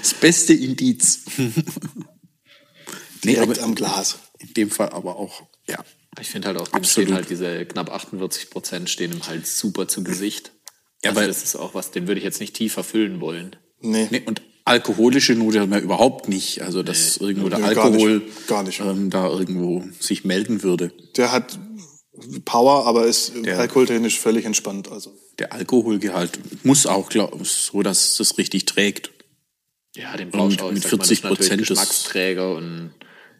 Das 0.00 0.14
beste 0.14 0.52
Indiz. 0.54 1.20
nee, 1.36 3.32
direkt 3.34 3.42
aber 3.58 3.62
am 3.62 3.74
Glas. 3.74 4.18
in 4.38 4.54
dem 4.54 4.70
Fall 4.70 4.90
aber 4.90 5.16
auch, 5.16 5.42
ja. 5.68 5.78
Ich 6.20 6.28
finde 6.30 6.48
halt 6.48 6.58
auch, 6.58 6.68
dem 6.68 6.84
stehen 6.84 7.12
halt 7.12 7.28
diese 7.28 7.66
knapp 7.66 7.90
48 7.90 8.48
Prozent 8.50 8.88
stehen 8.88 9.12
ihm 9.12 9.26
halt 9.26 9.46
super 9.46 9.86
zu 9.88 10.02
Gesicht. 10.04 10.52
Ja, 11.04 11.10
also 11.10 11.20
weil- 11.20 11.28
das 11.28 11.42
ist 11.42 11.56
auch 11.56 11.74
was, 11.74 11.90
den 11.90 12.06
würde 12.06 12.18
ich 12.18 12.24
jetzt 12.24 12.40
nicht 12.40 12.54
tiefer 12.54 12.84
füllen 12.84 13.20
wollen. 13.20 13.56
Nee. 13.80 14.08
Nee, 14.10 14.22
und 14.24 14.40
alkoholische 14.64 15.34
Note 15.34 15.60
hat 15.60 15.68
man 15.68 15.82
überhaupt 15.82 16.28
nicht. 16.28 16.62
Also, 16.62 16.82
dass 16.82 17.18
irgendwo 17.18 17.50
der 17.50 17.58
Nee, 17.58 17.74
gar 17.74 17.84
Alkohol 17.84 18.18
nicht. 18.20 18.46
Gar 18.46 18.62
nicht. 18.62 18.80
Ähm, 18.80 19.10
da 19.10 19.28
irgendwo 19.28 19.84
sich 20.00 20.24
melden 20.24 20.62
würde. 20.62 20.90
Der 21.16 21.32
hat 21.32 21.58
Power, 22.44 22.86
aber 22.86 23.06
ist 23.06 23.32
alkoholtechnisch 23.46 24.18
völlig 24.18 24.44
entspannt. 24.44 24.90
Also 24.90 25.12
Der 25.38 25.52
Alkoholgehalt 25.52 26.64
muss 26.64 26.86
auch, 26.86 27.08
glaube 27.08 27.42
ich, 27.42 27.50
so, 27.50 27.82
dass 27.82 28.18
es 28.20 28.38
richtig 28.38 28.64
trägt. 28.64 29.10
Ja, 29.94 30.16
den 30.16 30.30
brauchst 30.30 30.60
Und 30.62 30.68
du 30.70 30.74
mit 30.74 30.82
sag 30.82 30.92
mal, 30.92 30.98
das 30.98 31.08
40 31.08 31.18
ist 31.18 31.24
natürlich 31.24 31.38
Prozent 31.40 31.60
Geschmacksträger 31.68 32.54
und 32.54 32.94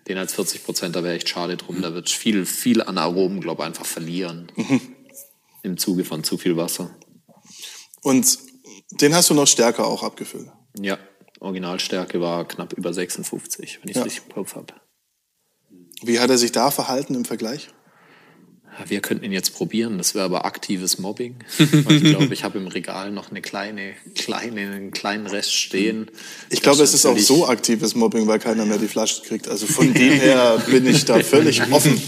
den 0.08 0.18
als 0.18 0.34
40 0.34 0.64
Prozent, 0.64 0.96
da 0.96 1.02
wäre 1.02 1.16
echt 1.16 1.28
schade 1.28 1.56
drum. 1.56 1.82
Da 1.82 1.92
wird 1.92 2.08
viel, 2.08 2.46
viel 2.46 2.82
an 2.82 2.96
Aromen, 2.96 3.40
glaube 3.40 3.62
ich, 3.62 3.66
einfach 3.66 3.86
verlieren. 3.86 4.50
Mhm. 4.56 4.80
Im 5.62 5.76
Zuge 5.78 6.04
von 6.04 6.22
zu 6.22 6.38
viel 6.38 6.56
Wasser. 6.56 6.96
Und 8.02 8.38
den 8.92 9.14
hast 9.14 9.30
du 9.30 9.34
noch 9.34 9.48
stärker 9.48 9.86
auch 9.86 10.02
abgefüllt. 10.02 10.48
Ja, 10.80 10.98
Originalstärke 11.40 12.20
war 12.20 12.46
knapp 12.46 12.72
über 12.72 12.94
56, 12.94 13.80
wenn 13.82 13.90
ich 13.90 13.96
es 13.96 13.96
Ja. 13.96 14.04
richtig 14.04 14.22
im 14.28 14.32
Kopf 14.34 14.54
habe. 14.54 14.74
Wie 16.02 16.20
hat 16.20 16.30
er 16.30 16.38
sich 16.38 16.52
da 16.52 16.70
verhalten 16.70 17.14
im 17.14 17.24
Vergleich? 17.24 17.68
Wir 18.86 19.00
könnten 19.00 19.24
ihn 19.24 19.32
jetzt 19.32 19.54
probieren, 19.54 19.98
das 19.98 20.14
wäre 20.14 20.24
aber 20.24 20.44
aktives 20.44 20.98
Mobbing. 20.98 21.36
Weil 21.58 21.96
ich 21.96 22.04
glaube, 22.04 22.34
ich 22.34 22.44
habe 22.44 22.58
im 22.58 22.66
Regal 22.66 23.10
noch 23.10 23.30
eine 23.30 23.40
kleine, 23.40 23.94
kleine, 24.14 24.60
einen 24.60 24.90
kleinen 24.90 25.26
Rest 25.26 25.54
stehen. 25.54 26.10
Ich 26.50 26.62
glaube, 26.62 26.82
es 26.82 26.92
ist 26.94 27.06
auch 27.06 27.18
so 27.18 27.46
aktives 27.48 27.94
Mobbing, 27.94 28.26
weil 28.26 28.38
keiner 28.38 28.66
mehr 28.66 28.78
die 28.78 28.88
Flasche 28.88 29.22
kriegt. 29.22 29.48
Also 29.48 29.66
von 29.66 29.92
dem 29.92 30.12
her 30.20 30.62
bin 30.70 30.86
ich 30.86 31.04
da 31.04 31.18
völlig 31.20 31.62
offen. 31.72 32.00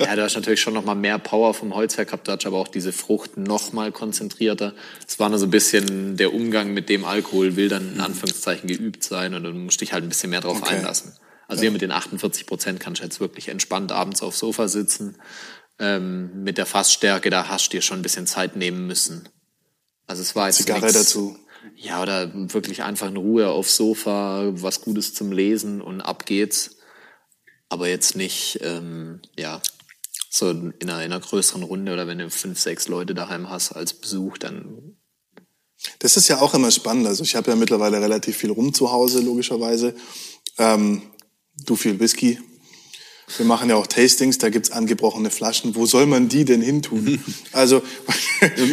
Ja, 0.00 0.16
du 0.16 0.22
hast 0.22 0.34
natürlich 0.34 0.60
schon 0.60 0.74
noch 0.74 0.84
mal 0.84 0.94
mehr 0.94 1.18
Power 1.18 1.54
vom 1.54 1.74
Holz 1.74 1.96
her 1.96 2.04
gehabt, 2.04 2.28
du 2.28 2.32
hast 2.32 2.46
aber 2.46 2.58
auch 2.58 2.68
diese 2.68 2.92
Frucht 2.92 3.36
noch 3.36 3.72
mal 3.72 3.92
konzentrierter. 3.92 4.74
Es 5.06 5.18
war 5.18 5.28
nur 5.28 5.38
so 5.38 5.46
ein 5.46 5.50
bisschen 5.50 6.16
der 6.16 6.32
Umgang 6.32 6.72
mit 6.72 6.88
dem 6.88 7.04
Alkohol 7.04 7.56
will 7.56 7.68
dann 7.68 7.94
in 7.94 8.00
Anführungszeichen 8.00 8.68
geübt 8.68 9.04
sein 9.04 9.34
und 9.34 9.44
dann 9.44 9.64
musst 9.64 9.80
du 9.80 9.84
dich 9.84 9.92
halt 9.92 10.04
ein 10.04 10.08
bisschen 10.08 10.30
mehr 10.30 10.40
drauf 10.40 10.58
Okay. 10.62 10.76
einlassen. 10.76 11.12
Also 11.54 11.62
hier 11.62 11.70
mit 11.70 11.82
den 11.82 11.92
48 11.92 12.46
Prozent 12.46 12.80
kannst 12.80 13.00
du 13.00 13.04
jetzt 13.04 13.20
wirklich 13.20 13.48
entspannt 13.48 13.92
abends 13.92 14.22
aufs 14.22 14.40
Sofa 14.40 14.66
sitzen 14.66 15.16
ähm, 15.78 16.42
mit 16.42 16.58
der 16.58 16.66
Fassstärke, 16.66 17.30
da 17.30 17.48
hast 17.48 17.66
du 17.66 17.76
dir 17.76 17.82
schon 17.82 18.00
ein 18.00 18.02
bisschen 18.02 18.26
Zeit 18.26 18.56
nehmen 18.56 18.86
müssen. 18.86 19.28
Also 20.06 20.22
es 20.22 20.34
war 20.34 20.48
jetzt 20.48 20.58
Zigarre 20.58 20.80
nix, 20.80 20.92
dazu. 20.94 21.38
Ja, 21.76 22.02
oder 22.02 22.30
wirklich 22.52 22.82
einfach 22.82 23.08
in 23.08 23.16
Ruhe 23.16 23.48
aufs 23.48 23.76
Sofa, 23.76 24.50
was 24.52 24.80
Gutes 24.80 25.14
zum 25.14 25.32
Lesen 25.32 25.80
und 25.80 26.00
ab 26.00 26.26
geht's. 26.26 26.78
Aber 27.68 27.88
jetzt 27.88 28.16
nicht, 28.16 28.58
ähm, 28.62 29.20
ja, 29.38 29.62
so 30.28 30.50
in 30.50 30.74
einer, 30.82 31.04
in 31.04 31.12
einer 31.12 31.20
größeren 31.20 31.62
Runde 31.62 31.92
oder 31.92 32.06
wenn 32.06 32.18
du 32.18 32.28
fünf, 32.30 32.58
sechs 32.58 32.88
Leute 32.88 33.14
daheim 33.14 33.48
hast 33.48 33.72
als 33.72 33.94
Besuch, 33.94 34.38
dann 34.38 34.96
Das 36.00 36.16
ist 36.16 36.28
ja 36.28 36.40
auch 36.40 36.54
immer 36.54 36.70
spannend. 36.70 37.06
Also 37.06 37.22
ich 37.22 37.36
habe 37.36 37.50
ja 37.50 37.56
mittlerweile 37.56 38.00
relativ 38.00 38.36
viel 38.36 38.50
rum 38.50 38.74
zu 38.74 38.90
Hause, 38.90 39.20
logischerweise. 39.20 39.94
Ähm, 40.58 41.02
du 41.66 41.76
viel 41.76 41.98
Whisky. 42.00 42.38
Wir 43.38 43.46
machen 43.46 43.70
ja 43.70 43.76
auch 43.76 43.86
Tastings, 43.86 44.36
da 44.36 44.50
gibt's 44.50 44.70
angebrochene 44.70 45.30
Flaschen. 45.30 45.74
Wo 45.74 45.86
soll 45.86 46.04
man 46.04 46.28
die 46.28 46.44
denn 46.44 46.60
hintun? 46.60 47.24
Also 47.52 47.82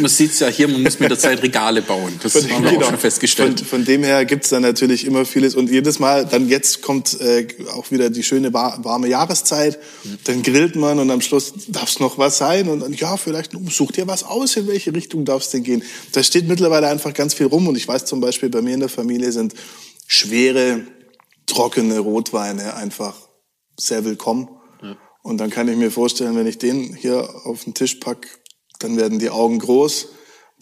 Man 0.00 0.08
sieht's 0.10 0.40
ja 0.40 0.48
hier, 0.48 0.68
man 0.68 0.82
muss 0.82 1.00
mit 1.00 1.08
der 1.10 1.18
Zeit 1.18 1.42
Regale 1.42 1.80
bauen. 1.80 2.20
Das 2.22 2.32
Von, 2.32 2.50
haben 2.50 2.64
wir 2.64 2.72
genau. 2.72 2.84
auch 2.84 2.90
schon 2.90 2.98
festgestellt. 2.98 3.60
Von, 3.60 3.66
von 3.68 3.84
dem 3.86 4.02
her 4.04 4.26
gibt's 4.26 4.50
da 4.50 4.60
natürlich 4.60 5.06
immer 5.06 5.24
vieles. 5.24 5.54
Und 5.54 5.70
jedes 5.70 5.98
Mal, 6.00 6.26
dann 6.26 6.50
jetzt 6.50 6.82
kommt 6.82 7.18
äh, 7.22 7.46
auch 7.72 7.90
wieder 7.90 8.10
die 8.10 8.22
schöne 8.22 8.52
wa- 8.52 8.78
warme 8.82 9.08
Jahreszeit. 9.08 9.78
Dann 10.24 10.42
grillt 10.42 10.76
man 10.76 10.98
und 10.98 11.10
am 11.10 11.22
Schluss 11.22 11.54
darf's 11.68 11.98
noch 11.98 12.18
was 12.18 12.36
sein. 12.36 12.68
Und 12.68 12.80
dann, 12.80 12.92
ja, 12.92 13.16
vielleicht 13.16 13.52
such 13.70 13.92
dir 13.92 14.06
was 14.06 14.22
aus, 14.22 14.56
in 14.56 14.66
welche 14.66 14.92
Richtung 14.94 15.24
darf's 15.24 15.48
denn 15.48 15.62
gehen. 15.62 15.82
Da 16.12 16.22
steht 16.22 16.46
mittlerweile 16.46 16.88
einfach 16.88 17.14
ganz 17.14 17.32
viel 17.32 17.46
rum. 17.46 17.68
Und 17.68 17.76
ich 17.76 17.88
weiß 17.88 18.04
zum 18.04 18.20
Beispiel, 18.20 18.50
bei 18.50 18.60
mir 18.60 18.74
in 18.74 18.80
der 18.80 18.90
Familie 18.90 19.32
sind 19.32 19.54
schwere, 20.06 20.82
trockene 21.46 21.98
Rotweine 21.98 22.74
einfach 22.74 23.16
sehr 23.78 24.04
willkommen. 24.04 24.48
Und 25.22 25.38
dann 25.38 25.50
kann 25.50 25.68
ich 25.68 25.76
mir 25.76 25.90
vorstellen, 25.92 26.34
wenn 26.36 26.48
ich 26.48 26.58
den 26.58 26.94
hier 26.96 27.28
auf 27.44 27.62
den 27.64 27.74
Tisch 27.74 27.94
pack, 27.96 28.26
dann 28.80 28.96
werden 28.96 29.20
die 29.20 29.30
Augen 29.30 29.60
groß, 29.60 30.08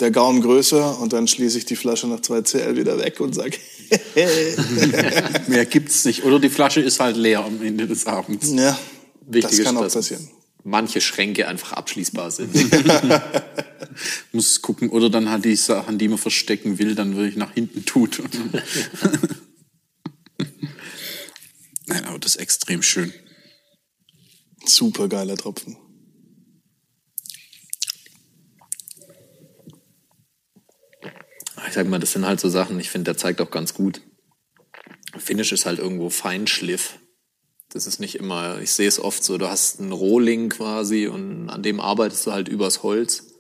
der 0.00 0.10
Gaumen 0.10 0.42
größer 0.42 1.00
und 1.00 1.14
dann 1.14 1.28
schließe 1.28 1.56
ich 1.56 1.64
die 1.64 1.76
Flasche 1.76 2.06
nach 2.08 2.20
2 2.20 2.42
CL 2.42 2.76
wieder 2.76 2.98
weg 2.98 3.20
und 3.20 3.34
sage, 3.34 3.56
Mehr 5.46 5.64
gibt's 5.66 6.04
nicht. 6.04 6.24
Oder 6.24 6.38
die 6.38 6.50
Flasche 6.50 6.80
ist 6.80 7.00
halt 7.00 7.16
leer 7.16 7.44
am 7.44 7.62
Ende 7.62 7.86
des 7.86 8.06
Abends. 8.06 8.50
ja, 8.52 8.78
wichtig 9.22 9.58
das 9.58 9.64
kann 9.64 9.76
ist, 9.76 9.82
auch 9.82 9.92
passieren. 9.94 10.28
manche 10.62 11.00
Schränke 11.00 11.48
einfach 11.48 11.72
abschließbar 11.72 12.30
sind. 12.30 12.54
Muss 14.32 14.60
gucken. 14.62 14.90
Oder 14.90 15.10
dann 15.10 15.30
halt 15.30 15.44
die 15.44 15.56
Sachen, 15.56 15.98
die 15.98 16.08
man 16.08 16.18
verstecken 16.18 16.78
will, 16.78 16.94
dann 16.94 17.16
wirklich 17.16 17.36
nach 17.36 17.52
hinten 17.52 17.84
tut. 17.84 18.20
Nein, 21.90 22.04
aber 22.04 22.20
das 22.20 22.36
ist 22.36 22.40
extrem 22.40 22.82
schön. 22.82 23.12
Super 24.64 25.08
geiler 25.08 25.36
Tropfen. 25.36 25.76
Ich 31.66 31.74
sag 31.74 31.88
mal, 31.88 31.98
das 31.98 32.12
sind 32.12 32.26
halt 32.26 32.38
so 32.38 32.48
Sachen, 32.48 32.78
ich 32.78 32.90
finde, 32.90 33.10
der 33.10 33.16
zeigt 33.16 33.40
auch 33.40 33.50
ganz 33.50 33.74
gut. 33.74 34.02
Finish 35.18 35.50
ist 35.50 35.66
halt 35.66 35.80
irgendwo 35.80 36.10
Feinschliff. 36.10 37.00
Das 37.70 37.88
ist 37.88 37.98
nicht 37.98 38.14
immer, 38.14 38.60
ich 38.60 38.72
sehe 38.72 38.88
es 38.88 39.00
oft 39.00 39.22
so, 39.24 39.36
du 39.36 39.48
hast 39.48 39.80
einen 39.80 39.92
Rohling 39.92 40.48
quasi 40.48 41.08
und 41.08 41.50
an 41.50 41.62
dem 41.62 41.80
arbeitest 41.80 42.26
du 42.26 42.32
halt 42.32 42.48
übers 42.48 42.84
Holz. 42.84 43.34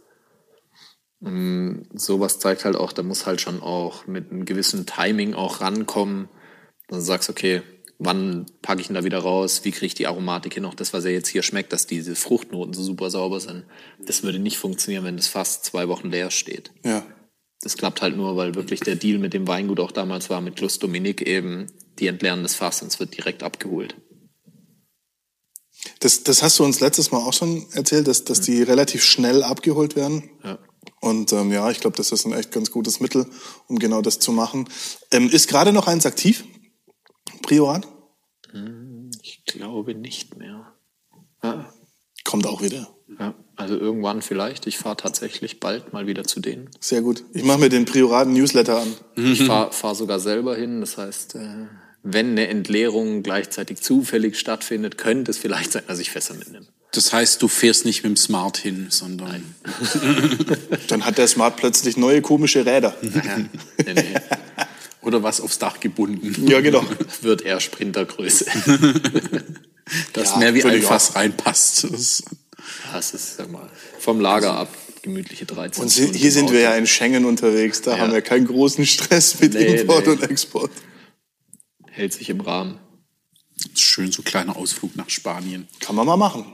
Und 1.20 1.88
sowas 1.94 2.40
zeigt 2.40 2.64
halt 2.64 2.74
auch, 2.74 2.92
da 2.92 3.04
muss 3.04 3.26
halt 3.26 3.40
schon 3.40 3.60
auch 3.60 4.06
mit 4.08 4.30
einem 4.30 4.44
gewissen 4.44 4.86
Timing 4.86 5.34
auch 5.34 5.60
rankommen. 5.60 6.28
Dann 6.88 7.00
sagst 7.00 7.30
okay, 7.30 7.62
wann 8.00 8.46
packe 8.62 8.80
ich 8.80 8.88
ihn 8.88 8.94
da 8.94 9.04
wieder 9.04 9.18
raus? 9.18 9.60
Wie 9.62 9.70
kriege 9.70 9.86
ich 9.86 9.94
die 9.94 10.06
Aromatik 10.06 10.54
hin? 10.54 10.64
Auch 10.64 10.74
das, 10.74 10.92
was 10.92 11.04
er 11.04 11.12
jetzt 11.12 11.28
hier 11.28 11.42
schmeckt, 11.42 11.72
dass 11.72 11.86
diese 11.86 12.16
Fruchtnoten 12.16 12.72
so 12.72 12.82
super 12.82 13.10
sauber 13.10 13.40
sind. 13.40 13.64
Das 14.04 14.22
würde 14.22 14.38
nicht 14.38 14.56
funktionieren, 14.56 15.04
wenn 15.04 15.18
das 15.18 15.28
fast 15.28 15.64
zwei 15.66 15.86
Wochen 15.86 16.10
leer 16.10 16.30
steht. 16.30 16.72
Ja. 16.82 17.06
Das 17.60 17.76
klappt 17.76 18.00
halt 18.00 18.16
nur, 18.16 18.36
weil 18.36 18.54
wirklich 18.54 18.80
der 18.80 18.96
Deal 18.96 19.18
mit 19.18 19.34
dem 19.34 19.46
Weingut 19.46 19.80
auch 19.80 19.92
damals 19.92 20.30
war, 20.30 20.40
mit 20.40 20.56
Klus 20.56 20.78
Dominik 20.78 21.20
eben, 21.20 21.66
die 21.98 22.06
entleeren 22.06 22.42
das 22.42 22.54
Fass 22.54 22.80
und 22.80 22.88
es 22.88 22.98
wird 22.98 23.14
direkt 23.14 23.42
abgeholt. 23.42 23.96
Das, 26.00 26.22
das 26.22 26.42
hast 26.42 26.58
du 26.58 26.64
uns 26.64 26.80
letztes 26.80 27.10
Mal 27.10 27.18
auch 27.18 27.34
schon 27.34 27.66
erzählt, 27.72 28.08
dass, 28.08 28.24
dass 28.24 28.40
die 28.40 28.62
relativ 28.62 29.04
schnell 29.04 29.42
abgeholt 29.42 29.94
werden. 29.94 30.30
Ja. 30.42 30.58
Und 31.02 31.32
ähm, 31.34 31.52
ja, 31.52 31.70
ich 31.70 31.80
glaube, 31.80 31.98
das 31.98 32.12
ist 32.12 32.24
ein 32.24 32.32
echt 32.32 32.50
ganz 32.50 32.70
gutes 32.70 33.00
Mittel, 33.00 33.26
um 33.66 33.78
genau 33.78 34.00
das 34.00 34.18
zu 34.18 34.32
machen. 34.32 34.68
Ähm, 35.10 35.28
ist 35.28 35.48
gerade 35.48 35.74
noch 35.74 35.86
eins 35.86 36.06
aktiv? 36.06 36.44
Priorat? 37.42 37.86
Ich 39.22 39.44
glaube 39.44 39.94
nicht 39.94 40.36
mehr. 40.36 40.72
Ja, 41.42 41.72
Kommt 42.24 42.46
auch 42.46 42.62
wieder. 42.62 42.88
ja. 43.18 43.34
Also 43.56 43.76
irgendwann 43.76 44.22
vielleicht. 44.22 44.66
Ich 44.66 44.78
fahre 44.78 44.96
tatsächlich 44.96 45.60
bald 45.60 45.92
mal 45.92 46.06
wieder 46.06 46.24
zu 46.24 46.40
denen. 46.40 46.70
Sehr 46.80 47.02
gut. 47.02 47.24
Ich 47.34 47.44
mache 47.44 47.58
mir 47.58 47.68
den 47.68 47.84
Prioraten-Newsletter 47.84 48.80
an. 48.80 48.94
Ich 49.16 49.44
fahre 49.44 49.72
fahr 49.72 49.94
sogar 49.94 50.18
selber 50.18 50.56
hin. 50.56 50.80
Das 50.80 50.96
heißt, 50.96 51.34
äh, 51.34 51.66
wenn 52.02 52.30
eine 52.30 52.48
Entleerung 52.48 53.22
gleichzeitig 53.22 53.80
zufällig 53.82 54.38
stattfindet, 54.38 54.96
könnte 54.96 55.30
es 55.30 55.38
vielleicht 55.38 55.72
sein, 55.72 55.82
dass 55.86 55.98
ich 55.98 56.10
Fässer 56.10 56.34
mitnehme. 56.34 56.66
Das 56.92 57.12
heißt, 57.12 57.42
du 57.42 57.48
fährst 57.48 57.84
nicht 57.84 58.02
mit 58.02 58.10
dem 58.10 58.16
Smart 58.16 58.56
hin, 58.56 58.86
sondern 58.90 59.54
Dann 60.88 61.04
hat 61.04 61.18
der 61.18 61.28
Smart 61.28 61.56
plötzlich 61.56 61.96
neue 61.96 62.22
komische 62.22 62.64
Räder. 62.64 62.96
Nee, 63.02 63.94
nee. 63.94 64.14
Oder 65.02 65.22
was 65.22 65.40
aufs 65.40 65.58
Dach 65.58 65.80
gebunden. 65.80 66.46
Ja, 66.46 66.60
genau. 66.60 66.84
Wird 67.22 67.42
eher 67.42 67.60
Sprintergröße. 67.60 68.46
Das 70.12 70.30
Ja, 70.32 70.36
mehr 70.38 70.54
wie 70.54 70.62
ein 70.62 70.82
Fass 70.82 71.16
reinpasst. 71.16 71.84
Das, 71.90 72.22
Das 72.92 73.12
ist, 73.12 73.36
sag 73.38 73.50
mal, 73.50 73.68
vom 73.98 74.20
Lager 74.20 74.52
ab 74.54 74.68
gemütliche 75.02 75.46
13 75.46 75.82
Und 75.82 75.90
Stunden 75.90 76.14
hier 76.14 76.30
sind 76.30 76.52
wir 76.52 76.60
ja 76.60 76.74
in 76.76 76.86
Schengen 76.86 77.24
unterwegs. 77.24 77.82
Da 77.82 77.96
Ja. 77.96 77.98
haben 78.02 78.12
wir 78.12 78.22
keinen 78.22 78.46
großen 78.46 78.86
Stress 78.86 79.40
mit 79.40 79.54
Nee, 79.54 79.80
Import 79.80 80.06
nee. 80.06 80.12
und 80.12 80.22
Export. 80.22 80.70
Hält 81.90 82.12
sich 82.12 82.28
im 82.28 82.40
Rahmen. 82.40 82.78
ist 83.72 83.80
schön, 83.80 84.12
so 84.12 84.22
kleiner 84.22 84.56
Ausflug 84.56 84.94
nach 84.94 85.10
Spanien. 85.10 85.66
Kann 85.80 85.96
man 85.96 86.06
mal 86.06 86.16
machen. 86.16 86.44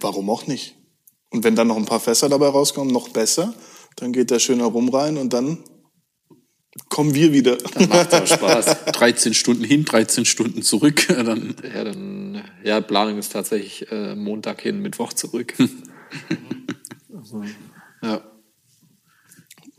Warum 0.00 0.28
auch 0.28 0.46
nicht? 0.46 0.74
Und 1.30 1.42
wenn 1.42 1.56
dann 1.56 1.68
noch 1.68 1.76
ein 1.78 1.86
paar 1.86 2.00
Fässer 2.00 2.28
dabei 2.28 2.48
rauskommen, 2.48 2.92
noch 2.92 3.08
besser. 3.08 3.54
Dann 3.96 4.12
geht 4.12 4.30
der 4.30 4.40
schön 4.40 4.58
herum 4.58 4.90
rein 4.90 5.16
und 5.16 5.32
dann 5.32 5.64
kommen 6.96 7.12
wir 7.14 7.30
wieder. 7.30 7.58
Macht 7.90 8.14
auch 8.14 8.26
Spaß. 8.26 8.84
13 8.92 9.34
Stunden 9.34 9.64
hin, 9.64 9.84
13 9.84 10.24
Stunden 10.24 10.62
zurück. 10.62 11.06
Dann 11.08 11.54
Ja, 11.74 11.84
dann, 11.84 12.42
ja, 12.64 12.80
Planung 12.80 13.18
ist 13.18 13.32
tatsächlich 13.32 13.92
äh, 13.92 14.14
Montag 14.14 14.62
hin, 14.62 14.80
Mittwoch 14.80 15.12
zurück. 15.12 15.52
also, 17.14 17.44
ja. 18.02 18.22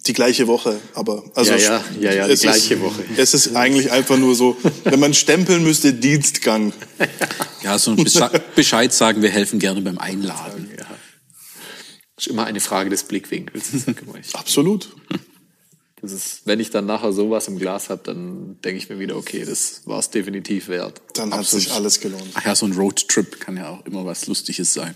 Die 0.06 0.14
gleiche 0.14 0.46
Woche, 0.46 0.80
aber 0.94 1.24
also 1.34 1.54
Ja, 1.54 1.58
ja, 1.58 1.84
ja, 2.00 2.14
ja, 2.14 2.28
die 2.28 2.34
es 2.34 2.42
gleiche 2.42 2.76
ist, 2.76 2.82
Woche. 2.82 3.04
Es 3.18 3.34
ist 3.34 3.56
eigentlich 3.56 3.92
einfach 3.92 4.18
nur 4.18 4.36
so, 4.36 4.56
wenn 4.84 5.00
man 5.00 5.16
stempeln 5.16 5.64
müsste, 5.64 5.94
Dienstgang. 5.94 6.72
ja, 7.64 7.80
so 7.80 7.92
ein 7.92 7.98
Besche- 7.98 8.42
Bescheid 8.56 8.94
sagen, 8.94 9.24
wir 9.24 9.30
helfen 9.32 9.58
gerne 9.58 9.82
beim 9.82 9.98
Einladen. 9.98 10.70
ja. 10.78 10.86
Ist 12.16 12.28
immer 12.28 12.46
eine 12.46 12.60
Frage 12.60 12.92
des 12.92 13.06
Blickwinkels. 13.06 13.72
Absolut. 14.34 14.96
Das 16.08 16.16
ist, 16.16 16.42
wenn 16.46 16.60
ich 16.60 16.70
dann 16.70 16.86
nachher 16.86 17.12
sowas 17.12 17.50
im 17.50 17.60
Glas 17.60 17.90
habe, 17.90 18.02
dann 18.04 18.62
denke 18.62 18.78
ich 18.78 18.90
mir 18.90 18.98
wieder, 18.98 19.18
okay, 19.18 19.44
das 19.44 19.82
war 19.86 20.00
es 20.00 20.10
definitiv 20.10 20.70
wert. 20.70 21.02
Dann 21.16 21.34
hat 21.34 21.46
sich 21.46 21.72
alles 21.72 22.00
gelohnt. 22.00 22.32
Ach 22.34 22.46
ja, 22.46 22.56
so 22.56 22.66
ein 22.66 22.72
Roadtrip 22.72 23.42
kann 23.42 23.58
ja 23.58 23.70
auch 23.70 23.86
immer 23.86 24.06
was 24.06 24.26
Lustiges 24.28 24.74
sein. 24.74 24.96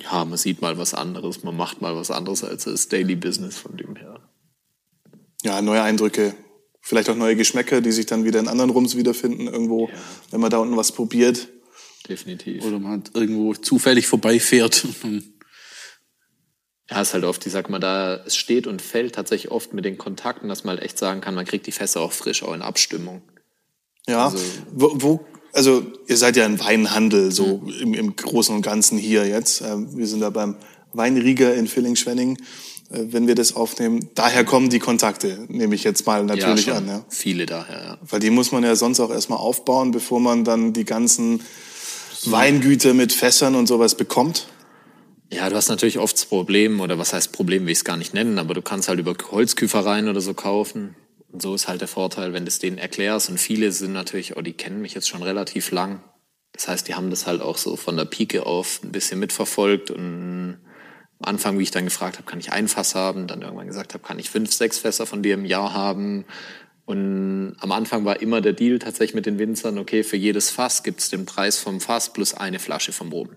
Ja, 0.00 0.24
man 0.24 0.38
sieht 0.38 0.62
mal 0.62 0.78
was 0.78 0.94
anderes, 0.94 1.42
man 1.42 1.56
macht 1.56 1.82
mal 1.82 1.94
was 1.94 2.10
anderes 2.10 2.42
als 2.42 2.64
das 2.64 2.88
Daily 2.88 3.16
Business 3.16 3.58
von 3.58 3.76
dem 3.76 3.96
her. 3.96 4.28
Ja, 5.42 5.60
neue 5.60 5.82
Eindrücke. 5.82 6.34
Vielleicht 6.80 7.10
auch 7.10 7.16
neue 7.16 7.36
Geschmäcker, 7.36 7.80
die 7.80 7.92
sich 7.92 8.06
dann 8.06 8.24
wieder 8.24 8.40
in 8.40 8.48
anderen 8.48 8.70
Rums 8.70 8.96
wiederfinden 8.96 9.46
irgendwo, 9.48 9.90
wenn 10.30 10.40
man 10.40 10.50
da 10.50 10.58
unten 10.58 10.76
was 10.76 10.92
probiert. 10.92 11.48
Definitiv. 12.08 12.64
Oder 12.64 12.78
man 12.78 13.04
irgendwo 13.12 13.52
zufällig 13.54 14.06
vorbeifährt. 14.06 14.86
Ja, 16.90 17.00
ist 17.02 17.14
halt 17.14 17.24
oft, 17.24 17.44
ich 17.46 17.52
sag 17.52 17.68
mal, 17.68 17.80
da, 17.80 18.20
es 18.26 18.36
steht 18.36 18.66
und 18.68 18.80
fällt 18.80 19.14
tatsächlich 19.16 19.50
oft 19.50 19.74
mit 19.74 19.84
den 19.84 19.98
Kontakten, 19.98 20.48
dass 20.48 20.62
man 20.64 20.76
halt 20.76 20.84
echt 20.84 20.98
sagen 20.98 21.20
kann, 21.20 21.34
man 21.34 21.44
kriegt 21.44 21.66
die 21.66 21.72
Fässer 21.72 22.00
auch 22.00 22.12
frisch, 22.12 22.42
auch 22.44 22.54
in 22.54 22.62
Abstimmung. 22.62 23.22
Ja, 24.06 24.26
Also- 24.26 24.38
wo, 24.72 24.92
wo, 24.94 25.26
also 25.52 25.82
ihr 26.06 26.16
seid 26.16 26.36
ja 26.36 26.44
ein 26.44 26.60
Weinhandel, 26.60 27.32
so 27.32 27.62
im, 27.80 27.92
im 27.94 28.14
Großen 28.14 28.54
und 28.54 28.62
Ganzen 28.62 28.98
hier 28.98 29.26
jetzt. 29.26 29.62
Ähm, 29.62 29.96
Wir 29.96 30.06
sind 30.06 30.20
da 30.20 30.30
beim 30.30 30.56
Weinrieger 30.92 31.54
in 31.54 31.66
Villingen-Schwenning, 31.66 32.36
äh, 32.90 33.00
wenn 33.08 33.26
wir 33.26 33.34
das 33.34 33.56
aufnehmen. 33.56 34.08
Daher 34.14 34.44
kommen 34.44 34.68
die 34.70 34.78
Kontakte, 34.78 35.44
nehme 35.48 35.74
ich 35.74 35.82
jetzt 35.82 36.06
mal 36.06 36.24
natürlich 36.24 36.66
schon 36.66 36.74
an. 36.74 36.86
Ja. 36.86 37.04
Viele 37.08 37.46
daher, 37.46 37.82
ja. 37.82 37.98
Weil 38.08 38.20
die 38.20 38.30
muss 38.30 38.52
man 38.52 38.62
ja 38.62 38.76
sonst 38.76 39.00
auch 39.00 39.10
erstmal 39.10 39.38
aufbauen, 39.40 39.90
bevor 39.90 40.20
man 40.20 40.44
dann 40.44 40.72
die 40.72 40.84
ganzen 40.84 41.40
Weingüter 42.26 42.94
mit 42.94 43.12
Fässern 43.12 43.54
und 43.56 43.66
sowas 43.66 43.96
bekommt. 43.96 44.46
Ja, 45.32 45.48
du 45.50 45.56
hast 45.56 45.68
natürlich 45.68 45.98
oft 45.98 46.14
das 46.14 46.26
Problem, 46.26 46.80
oder 46.80 46.98
was 46.98 47.12
heißt 47.12 47.32
Problem, 47.32 47.64
will 47.64 47.72
ich 47.72 47.78
es 47.78 47.84
gar 47.84 47.96
nicht 47.96 48.14
nennen, 48.14 48.38
aber 48.38 48.54
du 48.54 48.62
kannst 48.62 48.88
halt 48.88 49.00
über 49.00 49.14
Holzküfereien 49.30 50.08
oder 50.08 50.20
so 50.20 50.34
kaufen. 50.34 50.94
Und 51.32 51.42
so 51.42 51.54
ist 51.54 51.68
halt 51.68 51.80
der 51.80 51.88
Vorteil, 51.88 52.32
wenn 52.32 52.44
du 52.44 52.48
es 52.48 52.60
denen 52.60 52.78
erklärst. 52.78 53.28
Und 53.28 53.38
viele 53.38 53.72
sind 53.72 53.92
natürlich, 53.92 54.36
oh, 54.36 54.42
die 54.42 54.52
kennen 54.52 54.80
mich 54.80 54.94
jetzt 54.94 55.08
schon 55.08 55.22
relativ 55.22 55.72
lang. 55.72 56.02
Das 56.52 56.68
heißt, 56.68 56.88
die 56.88 56.94
haben 56.94 57.10
das 57.10 57.26
halt 57.26 57.42
auch 57.42 57.58
so 57.58 57.76
von 57.76 57.96
der 57.96 58.04
Pike 58.04 58.46
auf 58.46 58.80
ein 58.82 58.92
bisschen 58.92 59.18
mitverfolgt 59.18 59.90
und 59.90 60.58
am 61.18 61.28
Anfang, 61.28 61.58
wie 61.58 61.62
ich 61.62 61.70
dann 61.70 61.84
gefragt 61.84 62.16
habe, 62.18 62.28
kann 62.28 62.40
ich 62.40 62.52
ein 62.52 62.68
Fass 62.68 62.94
haben, 62.94 63.26
dann 63.26 63.42
irgendwann 63.42 63.66
gesagt 63.66 63.94
habe, 63.94 64.04
kann 64.04 64.18
ich 64.18 64.30
fünf, 64.30 64.52
sechs 64.52 64.78
Fässer 64.78 65.06
von 65.06 65.22
dir 65.22 65.34
im 65.34 65.44
Jahr 65.44 65.72
haben. 65.72 66.26
Und 66.84 67.56
am 67.58 67.72
Anfang 67.72 68.04
war 68.04 68.20
immer 68.20 68.40
der 68.40 68.52
Deal 68.52 68.78
tatsächlich 68.78 69.14
mit 69.14 69.26
den 69.26 69.38
Winzern, 69.38 69.78
okay, 69.78 70.02
für 70.02 70.16
jedes 70.16 70.50
Fass 70.50 70.82
gibt's 70.82 71.10
den 71.10 71.26
Preis 71.26 71.58
vom 71.58 71.80
Fass 71.80 72.12
plus 72.12 72.34
eine 72.34 72.58
Flasche 72.58 72.92
vom 72.92 73.12
Rum. 73.12 73.30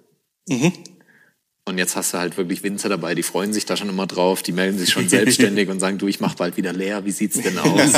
Und 1.70 1.78
jetzt 1.78 1.96
hast 1.96 2.16
du 2.16 2.18
halt 2.18 2.36
wirklich 2.36 2.64
Winzer 2.64 2.90
dabei, 2.90 3.14
die 3.14 3.22
freuen 3.22 3.54
sich 3.54 3.64
da 3.64 3.78
schon 3.78 3.90
immer 3.90 4.08
drauf, 4.08 4.42
die 4.42 4.52
melden 4.52 4.80
sich 4.80 4.90
schon 4.90 5.08
selbstständig 5.08 5.70
und 5.70 5.80
sagen, 5.80 6.00
du, 6.00 6.08
ich 6.08 6.20
mach 6.20 6.34
bald 6.34 6.58
wieder 6.58 6.74
leer, 6.74 7.06
wie 7.06 7.12
sieht's 7.12 7.40
denn 7.40 7.60
aus? 7.60 7.92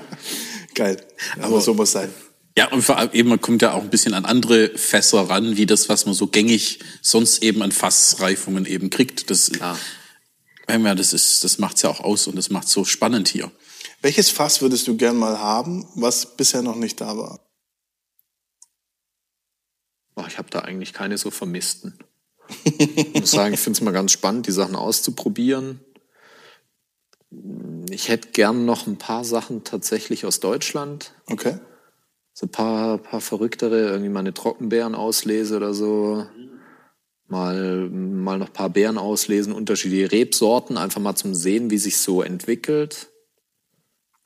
Geil. 0.74 0.96
Aber 1.40 1.60
so 1.60 1.72
muss 1.72 1.92
sein. 1.92 2.12
Ja, 2.58 2.72
und 2.72 2.82
vor 2.82 2.98
allem 2.98 3.10
eben, 3.12 3.28
man 3.28 3.40
kommt 3.40 3.62
ja 3.62 3.74
auch 3.74 3.82
ein 3.82 3.90
bisschen 3.90 4.12
an 4.12 4.24
andere 4.24 4.76
Fässer 4.76 5.20
ran, 5.30 5.56
wie 5.56 5.66
das, 5.66 5.88
was 5.88 6.04
man 6.04 6.14
so 6.16 6.26
gängig 6.26 6.80
sonst 7.00 7.44
eben 7.44 7.62
an 7.62 7.70
Fassreifungen 7.70 8.66
eben 8.66 8.90
kriegt. 8.90 9.30
Das, 9.30 9.52
Klar. 9.52 9.78
ja, 10.68 10.94
das 10.96 11.12
ist, 11.12 11.44
das 11.44 11.58
macht's 11.58 11.82
ja 11.82 11.90
auch 11.90 12.00
aus 12.00 12.26
und 12.26 12.34
das 12.34 12.50
macht's 12.50 12.72
so 12.72 12.84
spannend 12.84 13.28
hier. 13.28 13.52
Welches 14.02 14.30
Fass 14.30 14.62
würdest 14.62 14.88
du 14.88 14.96
gern 14.96 15.16
mal 15.16 15.38
haben, 15.38 15.86
was 15.94 16.36
bisher 16.36 16.62
noch 16.62 16.76
nicht 16.76 17.00
da 17.00 17.16
war? 17.16 17.38
Oh, 20.16 20.24
ich 20.26 20.38
habe 20.38 20.50
da 20.50 20.60
eigentlich 20.60 20.92
keine 20.92 21.18
so 21.18 21.30
vermissten. 21.30 21.96
Ich 22.66 23.20
muss 23.20 23.30
sagen, 23.30 23.54
ich 23.54 23.60
finde 23.60 23.76
es 23.76 23.80
mal 23.80 23.92
ganz 23.92 24.12
spannend, 24.12 24.46
die 24.46 24.52
Sachen 24.52 24.74
auszuprobieren. 24.74 25.80
Ich 27.90 28.08
hätte 28.08 28.30
gern 28.32 28.64
noch 28.64 28.86
ein 28.86 28.96
paar 28.96 29.24
Sachen 29.24 29.62
tatsächlich 29.64 30.26
aus 30.26 30.40
Deutschland. 30.40 31.12
Okay. 31.30 31.58
So 32.32 32.46
ein 32.46 32.50
paar, 32.50 32.98
paar 32.98 33.20
verrücktere, 33.20 33.88
irgendwie 33.88 34.10
mal 34.10 34.20
eine 34.20 34.34
Trockenbeeren 34.34 34.94
auslese 34.94 35.56
oder 35.56 35.74
so. 35.74 36.26
Mal, 37.28 37.88
mal 37.88 38.38
noch 38.38 38.48
ein 38.48 38.52
paar 38.52 38.70
Beeren 38.70 38.98
auslesen, 38.98 39.52
unterschiedliche 39.52 40.12
Rebsorten, 40.12 40.76
einfach 40.76 41.00
mal 41.00 41.16
zum 41.16 41.34
Sehen, 41.34 41.70
wie 41.70 41.78
sich 41.78 41.98
so 41.98 42.22
entwickelt. 42.22 43.08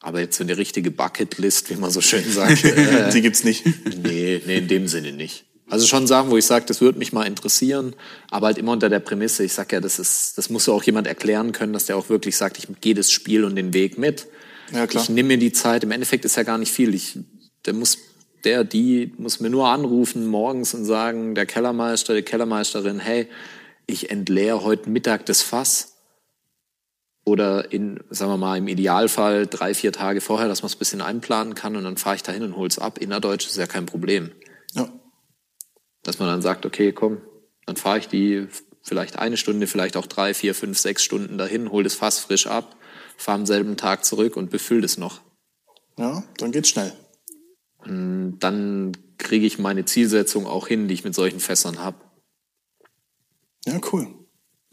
Aber 0.01 0.21
jetzt 0.21 0.37
so 0.39 0.45
eine 0.45 0.57
richtige 0.57 0.91
Bucketlist, 0.91 1.71
wie 1.71 1.77
man 1.77 1.91
so 1.91 2.01
schön 2.01 2.25
sagt. 2.31 2.65
äh, 2.65 3.11
Die 3.13 3.21
gibt's 3.21 3.45
nicht. 3.45 3.65
Nee, 4.03 4.43
nee, 4.47 4.59
in 4.59 4.69
dem 4.69 4.89
Sinne 4.89 5.13
nicht. 5.13 5.45
Also 5.71 5.87
schon 5.87 6.07
Sachen, 6.09 6.31
wo 6.31 6.37
ich 6.37 6.45
sage, 6.45 6.67
das 6.67 6.81
würde 6.81 6.99
mich 6.99 7.13
mal 7.13 7.27
interessieren, 7.27 7.95
aber 8.31 8.49
halt 8.49 8.59
immer 8.59 8.73
unter 8.73 8.89
der 8.89 8.99
Prämisse, 8.99 9.45
ich 9.45 9.53
sag 9.53 9.73
ja, 9.73 9.81
das 9.81 10.01
ist, 10.01 10.37
das 10.37 10.51
muss 10.51 10.67
ja 10.67 10.75
auch 10.75 10.83
jemand 10.83 11.07
erklären 11.07 11.53
können, 11.53 11.73
dass 11.73 11.87
der 11.87 11.97
auch 11.97 12.09
wirklich 12.09 12.37
sagt, 12.37 12.59
ich 12.59 12.67
gehe 12.81 12.95
das 12.95 13.13
Spiel 13.13 13.45
und 13.45 13.55
den 13.55 13.73
Weg 13.73 13.97
mit. 13.97 14.27
Ja, 14.73 14.87
klar. 14.87 15.03
Ich 15.03 15.09
nehme 15.09 15.29
mir 15.29 15.39
die 15.39 15.53
Zeit, 15.53 15.85
im 15.85 15.93
Endeffekt 15.93 16.25
ist 16.25 16.37
ja 16.37 16.43
gar 16.43 16.59
nicht 16.59 16.73
viel. 16.73 16.95
Ich, 16.95 17.19
der 17.67 17.75
muss, 17.75 17.99
der, 18.45 18.65
die 18.65 19.13
muss 19.17 19.39
mir 19.39 19.49
nur 19.49 19.69
anrufen 19.69 20.27
morgens 20.27 20.75
und 20.75 20.85
sagen, 20.85 21.35
der 21.37 21.47
Kellermeister, 21.47 22.15
die 22.15 22.23
Kellermeisterin, 22.23 22.99
hey, 22.99 23.29
ich 23.87 24.11
entleere 24.11 24.65
heute 24.65 24.91
Mittag 24.91 25.27
das 25.27 25.41
Fass. 25.41 25.97
Oder 27.25 27.71
in, 27.73 28.01
sagen 28.11 28.33
wir 28.33 28.39
mal, 28.39 28.59
im 28.59 28.67
Idealfall 28.67 29.47
drei, 29.47 29.75
vier 29.75 29.93
Tage 29.93 30.21
vorher, 30.21 30.49
dass 30.49 30.63
man 30.63 30.69
es 30.69 30.75
ein 30.75 30.79
bisschen 30.79 31.01
einplanen 31.01 31.55
kann 31.55 31.77
und 31.77 31.85
dann 31.85 31.97
fahre 31.97 32.17
ich 32.17 32.23
dahin 32.23 32.43
und 32.43 32.57
hol's 32.57 32.79
ab. 32.79 32.99
Innerdeutsch 32.99 33.47
ist 33.47 33.57
ja 33.57 33.67
kein 33.67 33.87
Problem. 33.87 34.33
Dass 36.11 36.19
man 36.19 36.27
dann 36.27 36.43
sagt, 36.43 36.67
okay, 36.67 36.91
komm, 36.91 37.19
dann 37.67 37.77
fahre 37.77 38.01
ich 38.01 38.09
die 38.09 38.49
vielleicht 38.83 39.21
eine 39.21 39.37
Stunde, 39.37 39.69
vielleicht 39.69 39.97
auch 39.97 40.07
drei, 40.07 40.35
vier, 40.35 40.57
fünf, 40.57 40.77
sechs 40.77 41.05
Stunden 41.05 41.39
dahin, 41.39 41.71
hol 41.71 41.85
das 41.85 41.95
Fass 41.95 42.19
frisch 42.19 42.49
ab, 42.49 42.75
fahre 43.17 43.39
am 43.39 43.47
selben 43.47 43.77
Tag 43.77 44.05
zurück 44.05 44.37
und 44.37 44.51
befüll 44.51 44.81
das 44.81 44.99
noch. 44.99 45.21
Ja, 45.97 46.25
dann 46.39 46.51
geht's 46.51 46.69
schnell. 46.69 46.93
Und 47.85 48.41
dann 48.41 48.91
kriege 49.19 49.47
ich 49.47 49.61
meine 49.61 49.85
Zielsetzung 49.85 50.49
auch 50.49 50.67
hin, 50.67 50.89
die 50.89 50.95
ich 50.95 51.05
mit 51.05 51.15
solchen 51.15 51.39
Fässern 51.39 51.79
habe. 51.79 51.99
Ja, 53.65 53.79
cool. 53.93 54.09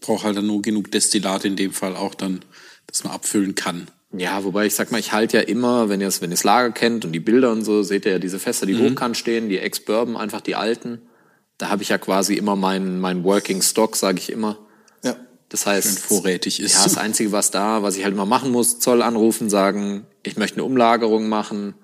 Braucht 0.02 0.24
halt 0.24 0.38
dann 0.38 0.48
nur 0.48 0.64
genug 0.64 0.90
Destillat 0.90 1.46
in 1.46 1.56
dem 1.56 1.72
Fall 1.72 1.96
auch 1.96 2.16
dann, 2.16 2.44
dass 2.88 3.04
man 3.04 3.14
abfüllen 3.14 3.54
kann. 3.54 3.92
Ja, 4.12 4.44
wobei 4.44 4.66
ich 4.66 4.74
sag 4.74 4.92
mal, 4.92 5.00
ich 5.00 5.12
halte 5.12 5.38
ja 5.38 5.44
immer, 5.44 5.88
wenn 5.88 6.02
ihr 6.02 6.08
das, 6.08 6.20
wenn 6.20 6.32
ihr 6.32 6.36
das 6.36 6.44
Lager 6.44 6.72
kennt 6.72 7.06
und 7.06 7.12
die 7.12 7.20
Bilder 7.20 7.52
und 7.52 7.64
so, 7.64 7.84
seht 7.84 8.08
ihr 8.08 8.14
ja 8.14 8.20
diese 8.20 8.40
Fässer, 8.40 8.66
die 8.66 8.76
hochkant 8.76 9.16
stehen, 9.18 9.50
die 9.50 9.60
Ex-Bourbon, 9.60 10.18
einfach 10.18 10.42
die 10.42 10.56
alten. 10.56 11.07
Da 11.58 11.70
habe 11.70 11.84
ich 11.84 11.90
ja 11.90 11.98
quasi 11.98 12.36
immer 12.36 12.56
meinen 12.56 13.00
mein 13.00 13.24
Working 13.24 13.62
Stock, 13.62 13.96
sage 13.96 14.20
ich 14.20 14.32
immer. 14.32 14.58
Ja. 15.04 15.16
Das 15.50 15.66
heißt, 15.66 15.88
Schön 15.88 15.98
vorrätig 15.98 16.60
ist. 16.60 16.76
Ja, 16.76 16.84
das 16.84 16.98
Einzige, 16.98 17.32
was 17.32 17.52
da, 17.52 17.84
was 17.84 17.98
ich 17.98 18.04
halt 18.04 18.14
immer 18.14 18.26
machen 18.26 18.52
muss, 18.52 18.80
Zoll 18.80 19.02
anrufen, 19.02 19.50
sagen, 19.50 20.06
ich 20.24 20.38
möchte 20.38 20.58
eine 20.58 20.66
Umlagerung 20.66 21.30
machen, 21.30 21.76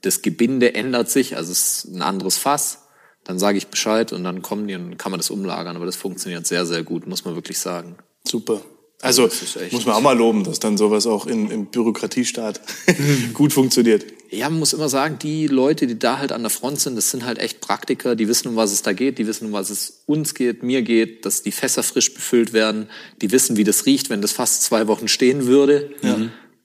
das 0.00 0.22
Gebinde 0.22 0.74
ändert 0.74 1.10
sich, 1.10 1.36
also 1.36 1.52
es 1.52 1.84
ist 1.84 1.94
ein 1.94 2.02
anderes 2.02 2.36
Fass, 2.36 2.88
dann 3.24 3.38
sage 3.38 3.58
ich 3.58 3.68
Bescheid 3.68 4.12
und 4.12 4.24
dann 4.24 4.42
kommen 4.42 4.66
die 4.66 4.74
und 4.74 4.98
kann 4.98 5.12
man 5.12 5.20
das 5.20 5.30
umlagern. 5.30 5.76
Aber 5.76 5.86
das 5.86 5.96
funktioniert 5.96 6.46
sehr, 6.46 6.66
sehr 6.66 6.82
gut, 6.82 7.06
muss 7.06 7.24
man 7.24 7.34
wirklich 7.34 7.58
sagen. 7.58 7.96
Super. 8.24 8.60
Also 9.00 9.28
muss 9.72 9.86
man 9.86 9.96
auch 9.96 10.00
mal 10.00 10.16
loben, 10.16 10.44
dass 10.44 10.60
dann 10.60 10.76
sowas 10.76 11.06
auch 11.06 11.26
in, 11.26 11.50
im 11.50 11.66
Bürokratiestaat 11.66 12.60
gut 13.34 13.52
funktioniert. 13.52 14.04
Ja, 14.34 14.48
man 14.48 14.60
muss 14.60 14.72
immer 14.72 14.88
sagen, 14.88 15.18
die 15.20 15.46
Leute, 15.46 15.86
die 15.86 15.98
da 15.98 16.16
halt 16.16 16.32
an 16.32 16.40
der 16.40 16.48
Front 16.48 16.80
sind, 16.80 16.96
das 16.96 17.10
sind 17.10 17.26
halt 17.26 17.38
echt 17.38 17.60
Praktiker, 17.60 18.16
die 18.16 18.28
wissen, 18.28 18.48
um 18.48 18.56
was 18.56 18.72
es 18.72 18.80
da 18.80 18.94
geht, 18.94 19.18
die 19.18 19.26
wissen, 19.26 19.48
um 19.48 19.52
was 19.52 19.68
es 19.68 20.04
uns 20.06 20.34
geht, 20.34 20.62
mir 20.62 20.80
geht, 20.80 21.26
dass 21.26 21.42
die 21.42 21.52
Fässer 21.52 21.82
frisch 21.82 22.14
befüllt 22.14 22.54
werden, 22.54 22.88
die 23.20 23.30
wissen, 23.30 23.58
wie 23.58 23.64
das 23.64 23.84
riecht, 23.84 24.08
wenn 24.08 24.22
das 24.22 24.32
fast 24.32 24.62
zwei 24.62 24.86
Wochen 24.86 25.06
stehen 25.06 25.46
würde. 25.46 25.90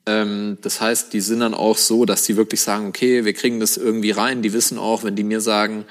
Ähm, 0.05 0.57
das 0.61 0.79
heißt, 0.79 1.11
die 1.11 1.19
sind 1.19 1.41
dann 1.41 1.53
auch 1.53 1.77
so, 1.77 2.05
dass 2.05 2.23
die 2.23 2.37
wirklich 2.37 2.61
sagen, 2.61 2.87
okay, 2.87 3.25
wir 3.25 3.33
kriegen 3.33 3.59
das 3.59 3.75
irgendwie 3.75 4.11
rein. 4.11 4.41
Die 4.41 4.53
wissen 4.53 4.77
auch, 4.77 5.03
wenn 5.03 5.17
die 5.17 5.25
mir 5.25 5.41
sagen, 5.41 5.83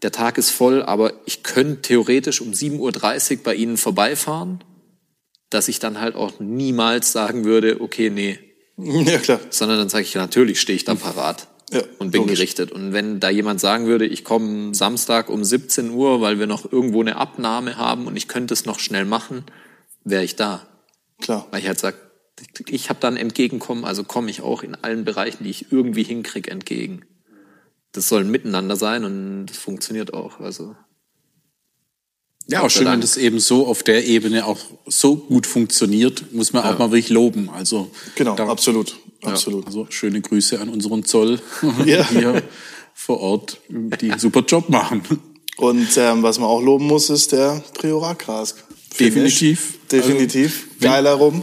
der 0.00 0.12
Tag 0.12 0.38
ist 0.38 0.50
voll, 0.50 0.82
aber 0.82 1.12
ich 1.26 1.42
könnte 1.42 1.82
theoretisch 1.82 2.40
um 2.40 2.52
7.30 2.52 3.36
Uhr 3.36 3.42
bei 3.42 3.54
Ihnen 3.54 3.76
vorbeifahren, 3.76 4.64
dass 5.50 5.68
ich 5.68 5.78
dann 5.78 6.00
halt 6.00 6.14
auch 6.14 6.40
niemals 6.40 7.12
sagen 7.12 7.44
würde, 7.44 7.82
okay, 7.82 8.08
nee, 8.08 8.38
Ja, 9.06 9.18
klar. 9.18 9.40
sondern 9.50 9.78
dann 9.78 9.88
sage 9.88 10.04
ich, 10.04 10.14
natürlich 10.14 10.60
stehe 10.60 10.76
ich 10.76 10.84
da 10.84 10.94
parat 10.94 11.48
Ja, 11.72 11.82
und 11.98 12.12
bin 12.12 12.22
logisch. 12.22 12.36
gerichtet. 12.38 12.70
Und 12.72 12.92
wenn 12.92 13.18
da 13.20 13.28
jemand 13.28 13.60
sagen 13.60 13.86
würde, 13.86 14.06
ich 14.06 14.22
komme 14.24 14.74
Samstag 14.74 15.28
um 15.28 15.42
17 15.44 15.90
Uhr, 15.90 16.20
weil 16.20 16.38
wir 16.38 16.46
noch 16.46 16.70
irgendwo 16.70 17.00
eine 17.00 17.16
Abnahme 17.16 17.76
haben 17.76 18.06
und 18.06 18.16
ich 18.16 18.28
könnte 18.28 18.54
es 18.54 18.66
noch 18.66 18.78
schnell 18.78 19.04
machen, 19.04 19.44
wäre 20.04 20.22
ich 20.24 20.36
da. 20.36 20.66
Klar. 21.20 21.48
Weil 21.50 21.60
ich 21.60 21.66
halt 21.66 21.80
sage, 21.80 21.96
ich 22.68 22.88
habe 22.88 23.00
dann 23.00 23.16
entgegenkommen, 23.16 23.84
also 23.84 24.04
komme 24.04 24.30
ich 24.30 24.42
auch 24.42 24.62
in 24.62 24.76
allen 24.76 25.04
Bereichen, 25.04 25.42
die 25.42 25.50
ich 25.50 25.72
irgendwie 25.72 26.04
hinkrieg, 26.04 26.46
entgegen. 26.48 27.04
Das 27.90 28.08
soll 28.08 28.20
ein 28.20 28.30
Miteinander 28.30 28.76
sein 28.76 29.04
und 29.04 29.46
das 29.46 29.58
funktioniert 29.58 30.14
auch. 30.14 30.38
Also 30.38 30.76
Ja, 32.50 32.62
auch 32.62 32.70
schön, 32.70 32.80
wenn 32.86 32.92
Dank. 32.92 33.02
das 33.02 33.16
eben 33.16 33.40
so 33.40 33.66
auf 33.66 33.82
der 33.82 34.06
Ebene 34.06 34.46
auch 34.46 34.58
so 34.86 35.16
gut 35.16 35.46
funktioniert, 35.46 36.32
muss 36.32 36.52
man 36.52 36.64
auch 36.64 36.78
mal 36.78 36.90
wirklich 36.90 37.10
loben. 37.10 37.50
Also 37.50 37.90
Genau, 38.14 38.34
da- 38.36 38.48
absolut. 38.48 38.96
Absolut. 39.22 39.66
Also 39.66 39.86
schöne 39.90 40.20
Grüße 40.20 40.58
an 40.60 40.68
unseren 40.68 41.04
Zoll 41.04 41.40
Ja. 41.84 42.08
hier 42.08 42.42
vor 42.94 43.20
Ort, 43.20 43.60
die 43.68 44.10
einen 44.10 44.20
super 44.20 44.40
Job 44.46 44.68
machen. 44.70 45.02
Und 45.56 45.88
ähm, 45.96 46.22
was 46.22 46.38
man 46.38 46.48
auch 46.48 46.62
loben 46.62 46.86
muss, 46.86 47.10
ist 47.10 47.32
der 47.32 47.62
Priorat 47.74 48.20
Cask. 48.20 48.56
Definitiv. 48.98 49.78
Definitiv. 49.90 50.68
wenn- 50.78 50.90
Geiler 50.90 51.14
rum. 51.14 51.42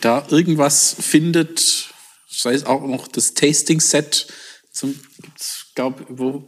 Da 0.00 0.26
irgendwas 0.30 0.96
findet, 0.98 1.88
sei 2.28 2.54
es 2.54 2.66
auch 2.66 2.84
noch 2.86 3.06
das 3.06 3.34
Tasting 3.34 3.80
Set, 3.80 4.26
zum, 4.72 4.98
gibt's, 5.22 5.66
glaub, 5.76 6.04
wo 6.08 6.44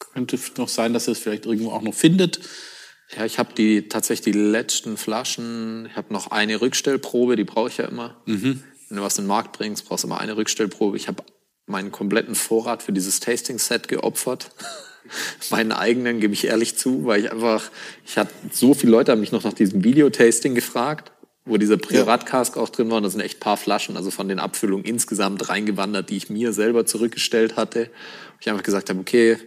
könnte 0.00 0.38
noch 0.58 0.68
sein, 0.68 0.92
dass 0.92 1.06
ihr 1.08 1.12
es 1.12 1.18
vielleicht 1.20 1.46
irgendwo 1.46 1.70
auch 1.70 1.82
noch 1.82 1.94
findet. 1.94 2.40
Ja, 3.14 3.24
ich 3.24 3.38
habe 3.38 3.54
die 3.54 3.88
tatsächlich 3.88 4.32
die 4.32 4.38
letzten 4.38 4.96
Flaschen. 4.96 5.86
Ich 5.90 5.96
habe 5.96 6.12
noch 6.12 6.30
eine 6.30 6.60
Rückstellprobe, 6.60 7.36
die 7.36 7.44
brauche 7.44 7.68
ich 7.68 7.76
ja 7.76 7.84
immer. 7.84 8.16
Wenn 8.88 8.98
du 8.98 9.02
was 9.02 9.18
in 9.18 9.24
den 9.24 9.28
Markt 9.28 9.56
bringst, 9.56 9.86
brauchst 9.86 10.04
du 10.04 10.08
immer 10.08 10.20
eine 10.20 10.36
Rückstellprobe. 10.36 10.96
Ich 10.96 11.08
habe 11.08 11.22
meinen 11.66 11.92
kompletten 11.92 12.34
Vorrat 12.34 12.82
für 12.82 12.92
dieses 12.92 13.20
Tasting-Set 13.20 13.88
geopfert. 13.88 14.50
meinen 15.50 15.72
eigenen, 15.72 16.20
gebe 16.20 16.34
ich 16.34 16.46
ehrlich 16.46 16.76
zu, 16.76 17.04
weil 17.04 17.20
ich 17.20 17.32
einfach, 17.32 17.70
ich 18.04 18.18
hatte 18.18 18.32
so 18.50 18.74
viele 18.74 18.92
Leute 18.92 19.12
haben 19.12 19.20
mich 19.20 19.32
noch 19.32 19.44
nach 19.44 19.52
diesem 19.52 19.84
Video-Tasting 19.84 20.54
gefragt, 20.54 21.12
wo 21.44 21.56
dieser 21.58 21.76
Priorat-Cask 21.76 22.56
auch 22.56 22.68
drin 22.68 22.90
war. 22.90 22.96
Und 22.96 23.04
da 23.04 23.10
sind 23.10 23.20
echt 23.20 23.38
paar 23.38 23.56
Flaschen, 23.56 23.96
also 23.96 24.10
von 24.10 24.28
den 24.28 24.40
Abfüllungen 24.40 24.84
insgesamt 24.84 25.48
reingewandert, 25.48 26.10
die 26.10 26.16
ich 26.16 26.28
mir 26.28 26.52
selber 26.52 26.86
zurückgestellt 26.86 27.56
hatte. 27.56 27.90
Ich 28.40 28.50
einfach 28.50 28.64
gesagt 28.64 28.90
habe, 28.90 28.98
okay, 28.98 29.38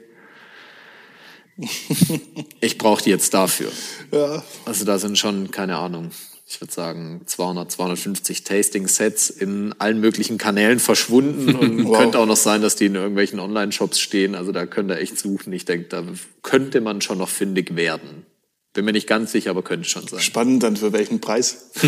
ich 2.62 2.78
brauche 2.78 3.04
die 3.04 3.10
jetzt 3.10 3.34
dafür. 3.34 3.72
Ja. 4.12 4.44
Also 4.66 4.86
da 4.86 4.98
sind 5.00 5.18
schon, 5.18 5.52
keine 5.52 5.78
Ahnung, 5.78 6.12
ich 6.48 6.60
würde 6.62 6.74
sagen 6.74 7.22
200, 7.26 7.72
250 7.72 8.44
Tasting-Sets 8.44 9.30
in 9.30 9.74
allen 9.78 10.00
möglichen 10.00 10.38
Kanälen 10.40 10.80
verschwunden 10.80 11.56
und 11.60 11.86
Wow. 11.86 11.98
könnte 11.98 12.20
auch 12.20 12.26
noch 12.26 12.38
sein, 12.38 12.62
dass 12.62 12.76
die 12.76 12.86
in 12.88 12.96
irgendwelchen 12.96 13.40
Online-Shops 13.40 14.00
stehen. 14.00 14.34
Also 14.36 14.52
da 14.52 14.66
könnt 14.66 14.90
ihr 14.90 14.98
echt 14.98 15.20
suchen. 15.20 15.54
Ich 15.54 15.66
denke, 15.66 15.88
da 15.90 16.04
könnte 16.42 16.82
man 16.82 17.02
schon 17.02 17.20
noch 17.20 17.30
fündig 17.30 17.76
werden. 17.76 18.26
Bin 18.74 18.86
mir 18.86 18.92
nicht 18.94 19.08
ganz 19.08 19.32
sicher, 19.32 19.50
aber 19.52 19.64
könnte 19.64 19.88
schon 19.90 20.08
sein. 20.08 20.20
Spannend 20.20 20.64
dann 20.64 20.78
für 20.78 20.92
welchen 20.94 21.22
Preis. 21.22 21.70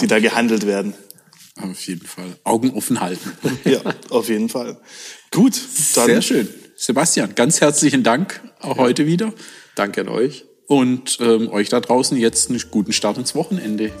Die 0.00 0.06
da 0.06 0.18
gehandelt 0.20 0.66
werden. 0.66 0.94
Auf 1.60 1.86
jeden 1.86 2.06
Fall. 2.06 2.36
Augen 2.44 2.70
offen 2.72 3.00
halten. 3.00 3.32
Ja, 3.64 3.80
auf 4.10 4.28
jeden 4.28 4.48
Fall. 4.48 4.78
Gut, 5.30 5.54
dann 5.94 6.06
Sehr 6.06 6.22
schön. 6.22 6.48
Sebastian, 6.76 7.34
ganz 7.34 7.60
herzlichen 7.60 8.02
Dank 8.02 8.40
auch 8.60 8.76
heute 8.76 9.06
wieder. 9.06 9.32
Danke 9.74 10.02
an 10.02 10.08
euch. 10.08 10.44
Und 10.66 11.18
ähm, 11.20 11.48
euch 11.50 11.68
da 11.68 11.80
draußen 11.80 12.16
jetzt 12.18 12.50
einen 12.50 12.60
guten 12.70 12.92
Start 12.92 13.18
ins 13.18 13.34
Wochenende. 13.34 13.92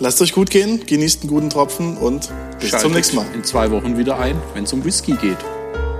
Lasst 0.00 0.20
euch 0.20 0.32
gut 0.32 0.50
gehen, 0.50 0.84
genießt 0.84 1.22
einen 1.22 1.30
guten 1.30 1.50
Tropfen 1.50 1.96
und 1.96 2.30
bis 2.58 2.70
Schaltet 2.70 2.80
zum 2.80 2.92
nächsten 2.92 3.16
Mal. 3.16 3.26
In 3.34 3.44
zwei 3.44 3.70
Wochen 3.70 3.96
wieder 3.96 4.18
ein, 4.18 4.40
wenn 4.54 4.64
es 4.64 4.72
um 4.72 4.84
Whisky 4.84 5.12
geht. 5.12 5.38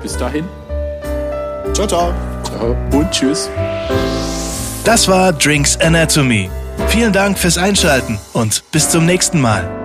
Bis 0.02 0.16
dahin. 0.16 0.44
Ciao, 1.72 1.86
ciao. 1.86 2.14
Ciao. 2.44 2.76
Und 2.92 3.10
tschüss. 3.10 3.48
Das 4.84 5.06
war 5.06 5.32
Drinks 5.32 5.76
Anatomy. 5.76 6.50
Vielen 6.88 7.12
Dank 7.12 7.38
fürs 7.38 7.58
Einschalten 7.58 8.18
und 8.32 8.64
bis 8.72 8.90
zum 8.90 9.06
nächsten 9.06 9.40
Mal. 9.40 9.83